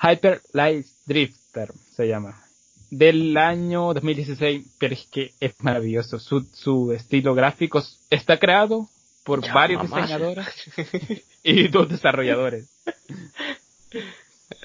[0.02, 2.46] Hyper Light Drifter se llama.
[2.90, 6.18] Del año 2016, pero es que es maravilloso.
[6.18, 8.88] Su, su estilo gráfico está creado
[9.24, 10.48] por varios diseñadores
[11.44, 12.70] y dos desarrolladores.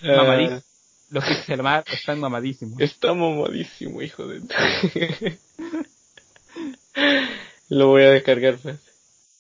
[0.03, 0.63] Uh, Mamadísimo.
[1.11, 2.81] Los pixel están mamadísimos.
[2.81, 4.41] Está mamadísimo, hijo de...
[7.69, 8.79] Lo voy a descargar, pues.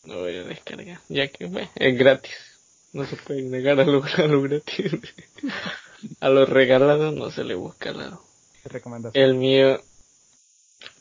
[0.05, 1.01] Lo voy a descargar.
[1.09, 2.35] Ya que, es gratis.
[2.93, 4.01] No se puede negar a lo,
[4.43, 4.93] gratis.
[6.21, 8.23] a lo regalado no se le busca lado.
[9.13, 9.81] El mío.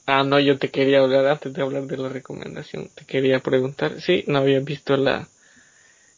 [0.06, 2.90] Ah, no, yo te quería hablar antes de hablar de la recomendación.
[2.94, 4.02] Te quería preguntar.
[4.02, 5.28] Sí, no había visto la.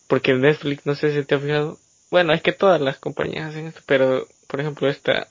[0.08, 1.80] Porque Netflix, no sé si te ha fijado.
[2.12, 5.28] Bueno, es que todas las compañías hacen esto, pero por ejemplo, esta.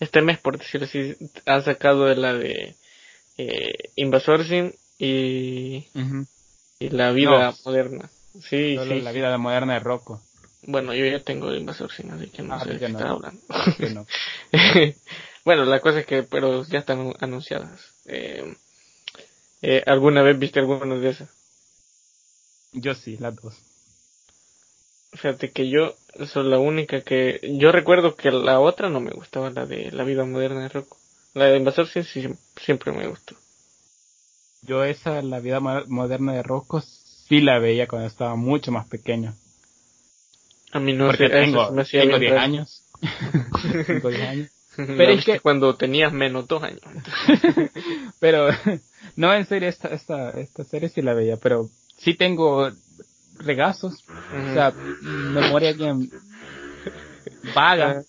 [0.00, 2.74] Este mes, por decirlo así, ha sacado de la de
[3.36, 5.86] eh, Invasor Sim y,
[6.78, 8.10] y la vida moderna.
[8.48, 9.00] Sí, sí.
[9.00, 10.22] La vida moderna de Rocco.
[10.62, 13.40] Bueno, yo ya tengo Invasor Sim, así que no ah, sé de qué está hablando.
[15.44, 17.80] bueno, la cosa es que, pero ya están anunciadas.
[18.06, 18.54] Eh,
[19.62, 21.28] eh, ¿Alguna vez viste alguna de esas?
[22.72, 23.54] Yo sí, las dos.
[25.12, 25.94] Fíjate que yo
[26.26, 27.40] soy la única que...
[27.58, 30.96] Yo recuerdo que la otra no me gustaba, la de la vida moderna de Rocco.
[31.34, 32.02] La de Invasor sí,
[32.56, 33.34] siempre me gustó.
[34.62, 39.34] Yo esa, la vida moderna de Rocco, sí la veía cuando estaba mucho más pequeño.
[40.72, 42.84] A mí no Porque tengo, me tengo 10 años.
[43.86, 44.50] tengo 10 años.
[44.86, 46.80] Pero es que cuando tenías menos dos años.
[48.20, 48.48] pero,
[49.16, 51.68] no, en serio, esta, esta, esta serie sí la veía, pero
[51.98, 52.70] sí tengo
[53.38, 54.04] regazos.
[54.08, 54.72] O sea,
[55.02, 56.10] memoria bien
[57.54, 58.02] vaga,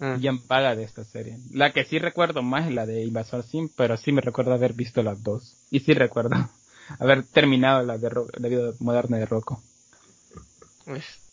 [0.00, 1.38] Ah, bien vaga de esta serie.
[1.52, 4.72] La que sí recuerdo más es la de Invasor Sim, pero sí me recuerdo haber
[4.72, 5.56] visto las dos.
[5.70, 6.36] Y sí recuerdo
[7.00, 9.60] haber terminado la de la vida moderna de Rocco.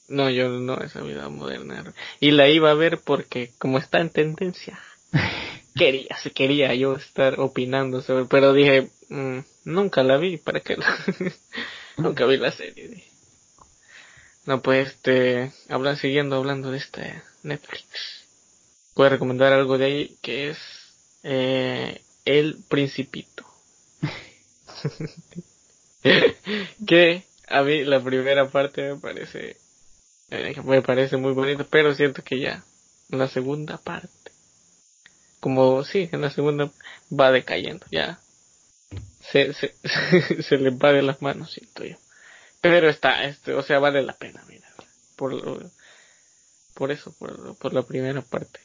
[0.07, 1.93] No, yo no, esa vida moderna.
[2.19, 4.79] Y la iba a ver porque, como está en tendencia,
[5.75, 10.77] quería, se quería yo estar opinando sobre, pero dije, mm, nunca la vi, ¿para qué?
[10.77, 10.97] la-
[11.97, 12.87] nunca vi la serie.
[12.89, 13.11] dije.
[14.45, 17.83] No, pues, este, hablan, siguiendo hablando de este Netflix.
[18.93, 20.57] Puedo recomendar algo de ahí que es
[21.23, 23.45] eh, El Principito.
[26.87, 29.57] que a mí la primera parte me parece
[30.29, 32.63] me parece muy bonita, pero siento que ya
[33.09, 34.31] en la segunda parte,
[35.39, 36.71] como sí, en la segunda
[37.11, 38.19] va decayendo, ya
[39.31, 39.75] se, se,
[40.43, 41.97] se le va de las manos, siento yo.
[42.61, 44.67] Pero está, este, o sea, vale la pena, mira,
[45.15, 45.71] por
[46.75, 48.59] por eso, por, por la primera parte.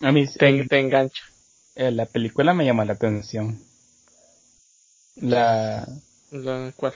[0.00, 1.22] A mí Te, eh, te engancha.
[1.76, 3.58] eh, la película me llama la atención.
[5.20, 5.86] La,
[6.30, 6.94] La, ¿Cuál?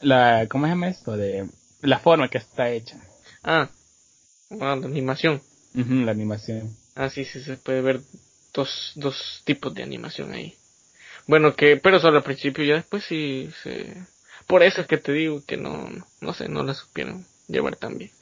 [0.00, 1.16] la, ¿cómo se llama esto?
[1.16, 1.48] De
[1.80, 2.96] la forma que está hecha.
[3.42, 3.68] Ah,
[4.50, 5.42] ah, la animación.
[5.74, 6.74] La animación.
[6.94, 8.00] Ah, sí, sí, se puede ver
[8.54, 10.56] dos, dos tipos de animación ahí.
[11.26, 13.94] Bueno, que, pero solo al principio, ya después sí se...
[14.46, 15.88] Por eso es que te digo que no,
[16.20, 18.12] no sé, no la supieron llevar tan bien.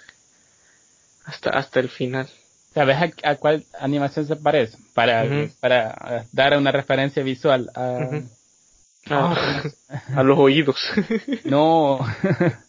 [1.24, 2.28] Hasta, hasta el final.
[2.72, 4.76] ¿Sabes a, a cuál animación se parece?
[4.94, 5.24] Para,
[5.60, 7.98] para dar una referencia visual a...
[9.06, 9.34] Ah,
[10.16, 10.80] A, a los oídos.
[11.44, 12.00] No.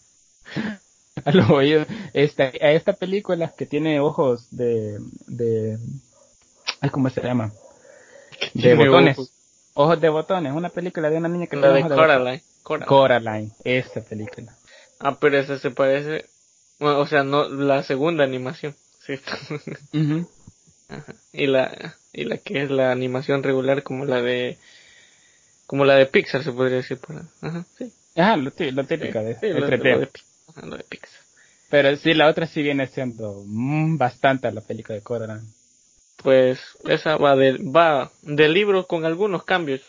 [1.29, 1.87] a los oídos.
[2.13, 5.77] Esta, a esta película que tiene ojos de, de,
[6.81, 7.51] ay, ¿cómo se llama?
[8.53, 9.17] De botones.
[9.17, 9.31] ojos.
[9.73, 10.53] Ojos de botones.
[10.53, 11.81] Una película de una niña que La de.
[11.81, 12.43] Coraline.
[12.63, 12.87] Coraline.
[12.87, 13.51] Coraline.
[13.63, 14.55] Esa película.
[14.99, 16.25] Ah, pero esa se parece...
[16.79, 18.75] bueno, o sea, no, la segunda animación.
[19.05, 19.19] Sí.
[19.93, 20.27] Ujú.
[20.87, 21.13] Ajá.
[21.33, 24.57] Y la, y la que es la animación regular como la de,
[25.67, 27.23] como la de Pixar se podría decir por ahí.
[27.41, 27.91] Ajá, sí.
[28.15, 29.77] Ajá, lo, lo típico de, Sí, de lo, 3D.
[29.93, 30.09] lo de,
[30.63, 31.25] Lo de Pixar.
[31.69, 35.47] Pero sí, la otra sí viene siendo mm, bastante la película de Coraline.
[36.17, 39.81] Pues esa va del, va del libro con algunos cambios.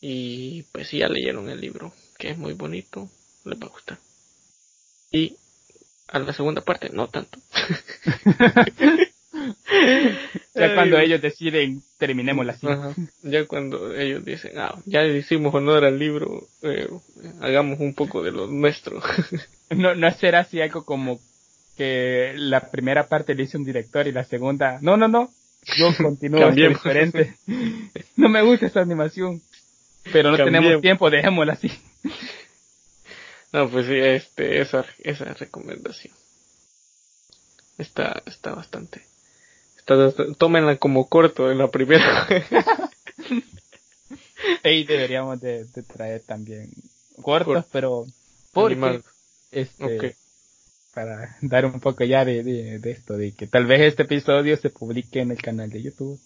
[0.00, 3.08] Y pues si ya leyeron el libro, que es muy bonito,
[3.44, 3.98] les va a gustar.
[5.10, 5.36] Y
[6.08, 7.38] a la segunda parte, no tanto.
[10.54, 12.66] Ya cuando ellos deciden, terminémosla así.
[12.68, 12.94] Ajá.
[13.22, 16.88] Ya cuando ellos dicen, ah, ya le hicimos honor al libro, eh,
[17.40, 19.00] hagamos un poco de lo nuestro.
[19.70, 21.18] No, no será así algo como
[21.76, 25.30] que la primera parte le hizo un director y la segunda, no, no, no,
[25.76, 27.34] yo continúo diferente.
[28.16, 29.42] No me gusta esta animación,
[30.12, 31.72] pero no tenemos tiempo, dejémosla así.
[33.52, 36.14] no, pues sí, este, esa, esa recomendación.
[37.78, 39.02] Está, está bastante.
[40.38, 42.26] Tómenla como corto en la primera.
[44.62, 46.70] Y deberíamos de, de traer también
[47.22, 47.68] cortos, Corto.
[47.72, 48.06] pero
[48.52, 49.00] porque,
[49.50, 50.16] este,
[50.92, 54.56] para dar un poco ya de, de, de esto, de que tal vez este episodio
[54.56, 56.20] se publique en el canal de YouTube.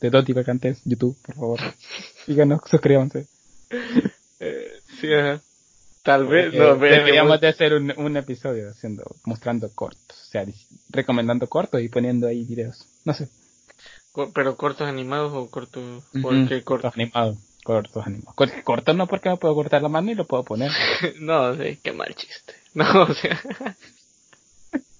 [0.00, 1.60] De Dos Divagantes, YouTube, por favor.
[2.26, 3.26] Síganos, suscríbanse.
[4.38, 5.42] Eh, sí, ajá.
[6.08, 10.46] Tal vez, no, deberíamos de hacer un, un episodio haciendo, mostrando cortos, o sea,
[10.88, 12.86] recomendando cortos y poniendo ahí videos.
[13.04, 13.28] No sé.
[14.34, 16.92] pero cortos animados o cortos, Ujú, ¿por qué cortos?
[16.92, 17.36] Cortos animados.
[17.62, 18.34] Cortos animados.
[18.36, 20.70] Cor- Cortos no porque me puedo cortar la mano y lo puedo poner.
[21.20, 22.54] No, sí, qué mal chiste.
[22.72, 23.38] No, o sea.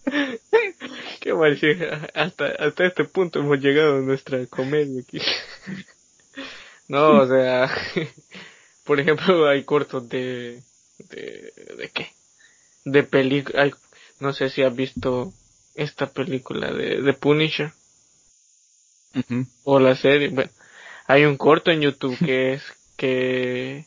[1.21, 1.89] qué mal chiste.
[2.15, 5.21] Hasta, hasta este punto hemos llegado en nuestra comedia aquí.
[6.87, 7.71] No, o sea.
[8.85, 10.63] Por ejemplo, hay cortos de.
[10.99, 12.09] ¿De, de qué?
[12.85, 13.71] De película.
[14.21, 15.33] No sé si has visto
[15.75, 17.73] esta película de, de Punisher
[19.65, 20.29] o la serie.
[20.29, 20.51] Bueno,
[21.07, 22.63] hay un corto en YouTube que es
[22.97, 23.87] que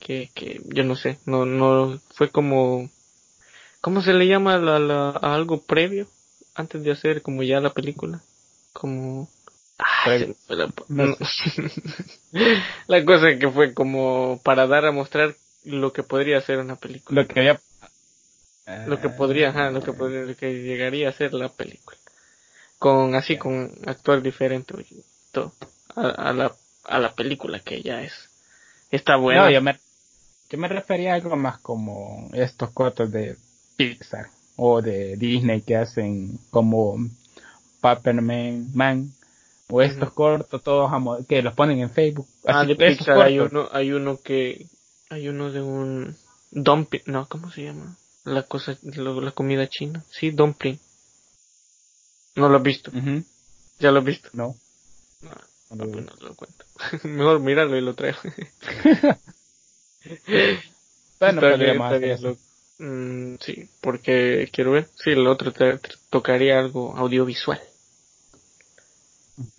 [0.00, 2.90] que que yo no sé, no no fue como
[3.80, 6.08] ¿cómo se le llama a, la, la- a algo previo
[6.54, 8.22] antes de hacer como ya la película?
[8.72, 9.28] Como
[9.78, 11.16] Ay, la, No no.
[12.88, 17.22] la cosa que fue como para dar a mostrar lo que podría ser una película.
[17.22, 17.60] Lo que había...
[18.86, 21.96] Lo que podría, ajá, lo que podría, lo que llegaría a ser la película.
[22.78, 25.02] Con así con actuar diferente y
[25.32, 25.52] todo
[25.96, 26.52] a, a la
[26.84, 28.12] a la película que ya es
[28.90, 29.44] está buena.
[29.44, 29.78] No, yo me,
[30.48, 33.36] yo me refería a algo más como estos cortos de
[33.76, 36.96] Pixar o de Disney que hacen como
[37.80, 39.12] Paperman Man
[39.68, 40.90] o estos cortos todos
[41.26, 42.26] que los ponen en Facebook.
[42.44, 44.66] Ah, de Pixar hay uno, hay uno que,
[45.10, 46.16] hay uno de un,
[46.50, 47.96] dumpling, no, ¿cómo se llama?
[48.24, 50.04] La cosa, lo- la comida china.
[50.10, 50.78] Sí, dumpling.
[52.36, 52.90] No lo has visto.
[53.78, 54.28] ¿Ya lo has visto?
[54.32, 54.56] No.
[55.20, 55.30] No,
[55.70, 55.92] no lo vi.
[55.92, 56.64] pues no lo cuento.
[57.08, 58.18] Mejor míralo y lo traigo.
[61.20, 61.56] Bueno, Está
[61.98, 62.36] bien, está lo-
[62.82, 64.88] Mm, sí, porque quiero ver.
[65.04, 67.60] Sí, el otro te- te tocaría algo audiovisual.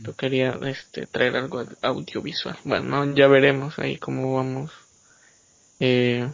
[0.04, 2.58] Tocaría este traer algo au- audiovisual.
[2.64, 4.72] Bueno, ya veremos ahí cómo vamos
[5.82, 6.30] eh,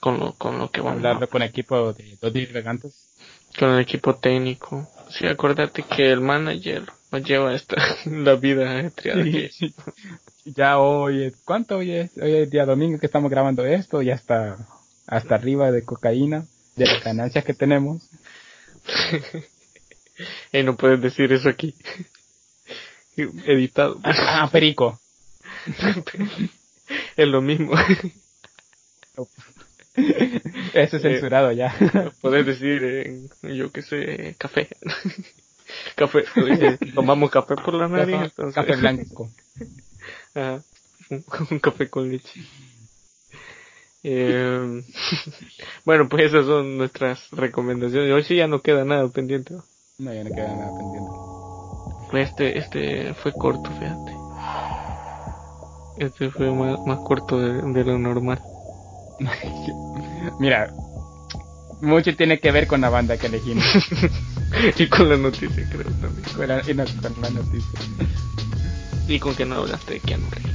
[0.00, 2.92] con lo con lo que vamos a- con equipo de dos divagantes.
[3.58, 4.86] con el equipo técnico.
[5.10, 9.50] Sí, acuérdate que el manager nos lleva esta la vida ajetreada que-
[10.44, 12.10] Ya hoy, ¿cuánto hoy es?
[12.18, 14.56] Hoy es día domingo que estamos grabando esto, ya está
[15.06, 16.44] hasta arriba de cocaína,
[16.76, 18.02] de las ganancias que tenemos.
[20.50, 21.76] Eh, no puedes decir eso aquí.
[23.16, 24.00] Editado.
[24.02, 24.98] Ah, perico.
[27.16, 27.72] es lo mismo.
[30.74, 31.74] Eso es censurado ya.
[32.20, 34.68] Puedes decir, eh, yo qué sé, café.
[35.96, 36.24] café.
[36.36, 38.16] eh, tomamos café por la nariz.
[38.22, 39.30] entonces- Café blanco.
[40.34, 40.62] Ajá.
[41.10, 42.40] Un, un café con leche.
[44.04, 44.82] Eh,
[45.84, 48.12] bueno, pues esas son nuestras recomendaciones.
[48.12, 49.54] Hoy sí ya no queda nada pendiente.
[49.54, 49.64] ¿no?
[49.98, 51.08] No, ya no queda nada pendiente.
[52.12, 54.12] Este, este fue corto, fíjate.
[55.98, 58.40] Este fue más, más corto de, de lo normal.
[60.40, 60.72] Mira,
[61.80, 63.64] mucho tiene que ver con la banda que elegimos.
[64.78, 66.24] y con la noticia, creo también.
[66.36, 67.80] con la, y no, con la noticia.
[69.06, 70.52] Y con que no hablaste de Keanu Reeves.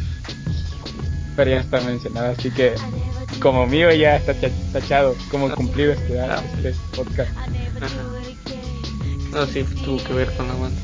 [1.35, 2.75] Pero ya está mencionado, así que
[3.41, 6.19] como mío ya está cha- tachado, como cumplido este,
[6.69, 7.31] este podcast.
[7.37, 7.87] Ajá.
[9.31, 10.79] No, sí, tuvo que ver con la banda.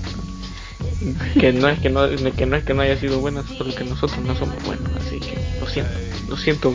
[1.39, 3.83] Que no es que no, que no es que no haya sido buena, solo que
[3.85, 5.91] nosotros no somos buenos, así que lo siento,
[6.27, 6.73] lo siento.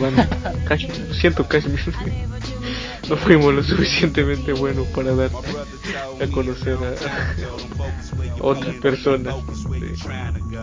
[0.65, 1.79] Cash, lo siento, Kashmir.
[3.09, 5.29] No fuimos lo suficientemente buenos para dar
[6.21, 9.35] a conocer a, otras personas.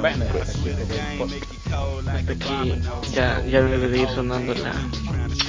[0.01, 1.53] Bueno, hasta aquí el podcast.
[2.09, 2.82] Hasta aquí
[3.12, 4.72] ya, ya debe de ir sonando la,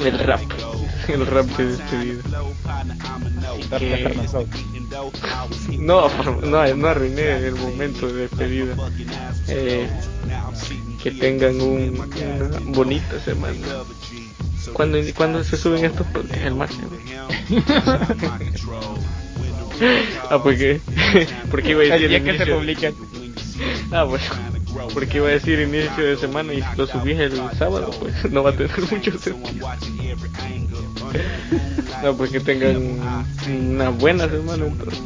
[0.06, 0.42] el rap,
[1.08, 2.24] el rap de despedida.
[3.80, 5.78] Que-.
[5.80, 6.08] No,
[6.42, 8.76] no, no arruiné el momento de despedida.
[9.48, 9.90] Eh,
[11.02, 13.58] que tengan un- una bonita semana.
[14.72, 16.46] ¿Cuándo, ¿Cuándo se suben estos podcasts?
[16.46, 16.78] El martes.
[17.50, 17.58] ¿no?
[20.30, 20.80] ah, porque,
[21.52, 22.94] porque iba a El decir día que se inicio- publique.
[23.92, 24.24] Ah, bueno.
[24.94, 28.44] Porque iba a decir inicio de semana y si lo subís el sábado, pues no
[28.44, 29.38] va a tener mucho sentido.
[32.02, 33.00] No, pues que tengan
[33.48, 35.00] una buena semana entonces.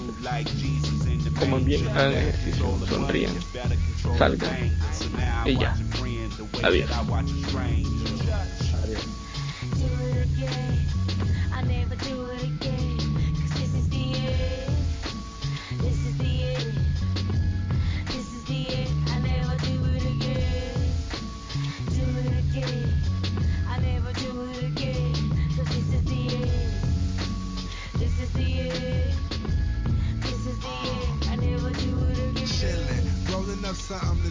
[1.40, 3.32] Coman bien, hagan ejercicio, sonrían,
[4.18, 4.72] salgan.
[5.46, 5.76] Y ya.
[6.64, 6.90] Adiós.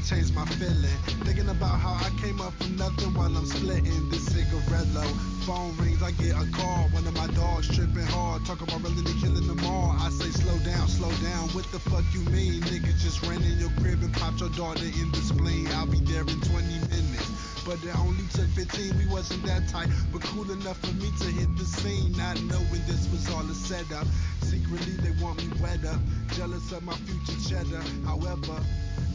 [0.07, 0.97] Change my feeling.
[1.27, 5.11] Thinking about how I came up from nothing while I'm splitting this cigarette low.
[5.43, 6.87] Phone rings, I get a call.
[6.95, 9.97] One of my dogs tripping hard, talk about really killing them all.
[9.99, 11.51] I say slow down, slow down.
[11.59, 12.63] What the fuck you mean?
[12.71, 15.67] Niggas just ran in your crib and popped your daughter in the spleen.
[15.75, 16.55] I'll be there in 20
[16.87, 17.27] minutes.
[17.67, 19.89] But it only took 15, we wasn't that tight.
[20.13, 23.55] But cool enough for me to hit the scene, not knowing this was all a
[23.55, 24.07] setup.
[24.43, 25.99] Secretly, they want me wet up,
[26.39, 27.83] jealous of my future cheddar.
[28.07, 28.63] However,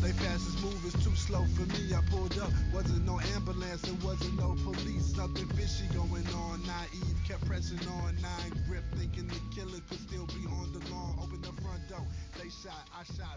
[0.02, 1.94] they fastest move is too slow for me.
[1.94, 5.16] I pulled up, wasn't no ambulance, and wasn't no police.
[5.16, 6.62] Something fishy going on.
[6.66, 11.18] Naive, kept pressing on nine grip, thinking the killer could still be on the lawn.
[11.22, 12.06] Open the front door,
[12.38, 13.32] they shot, I shot.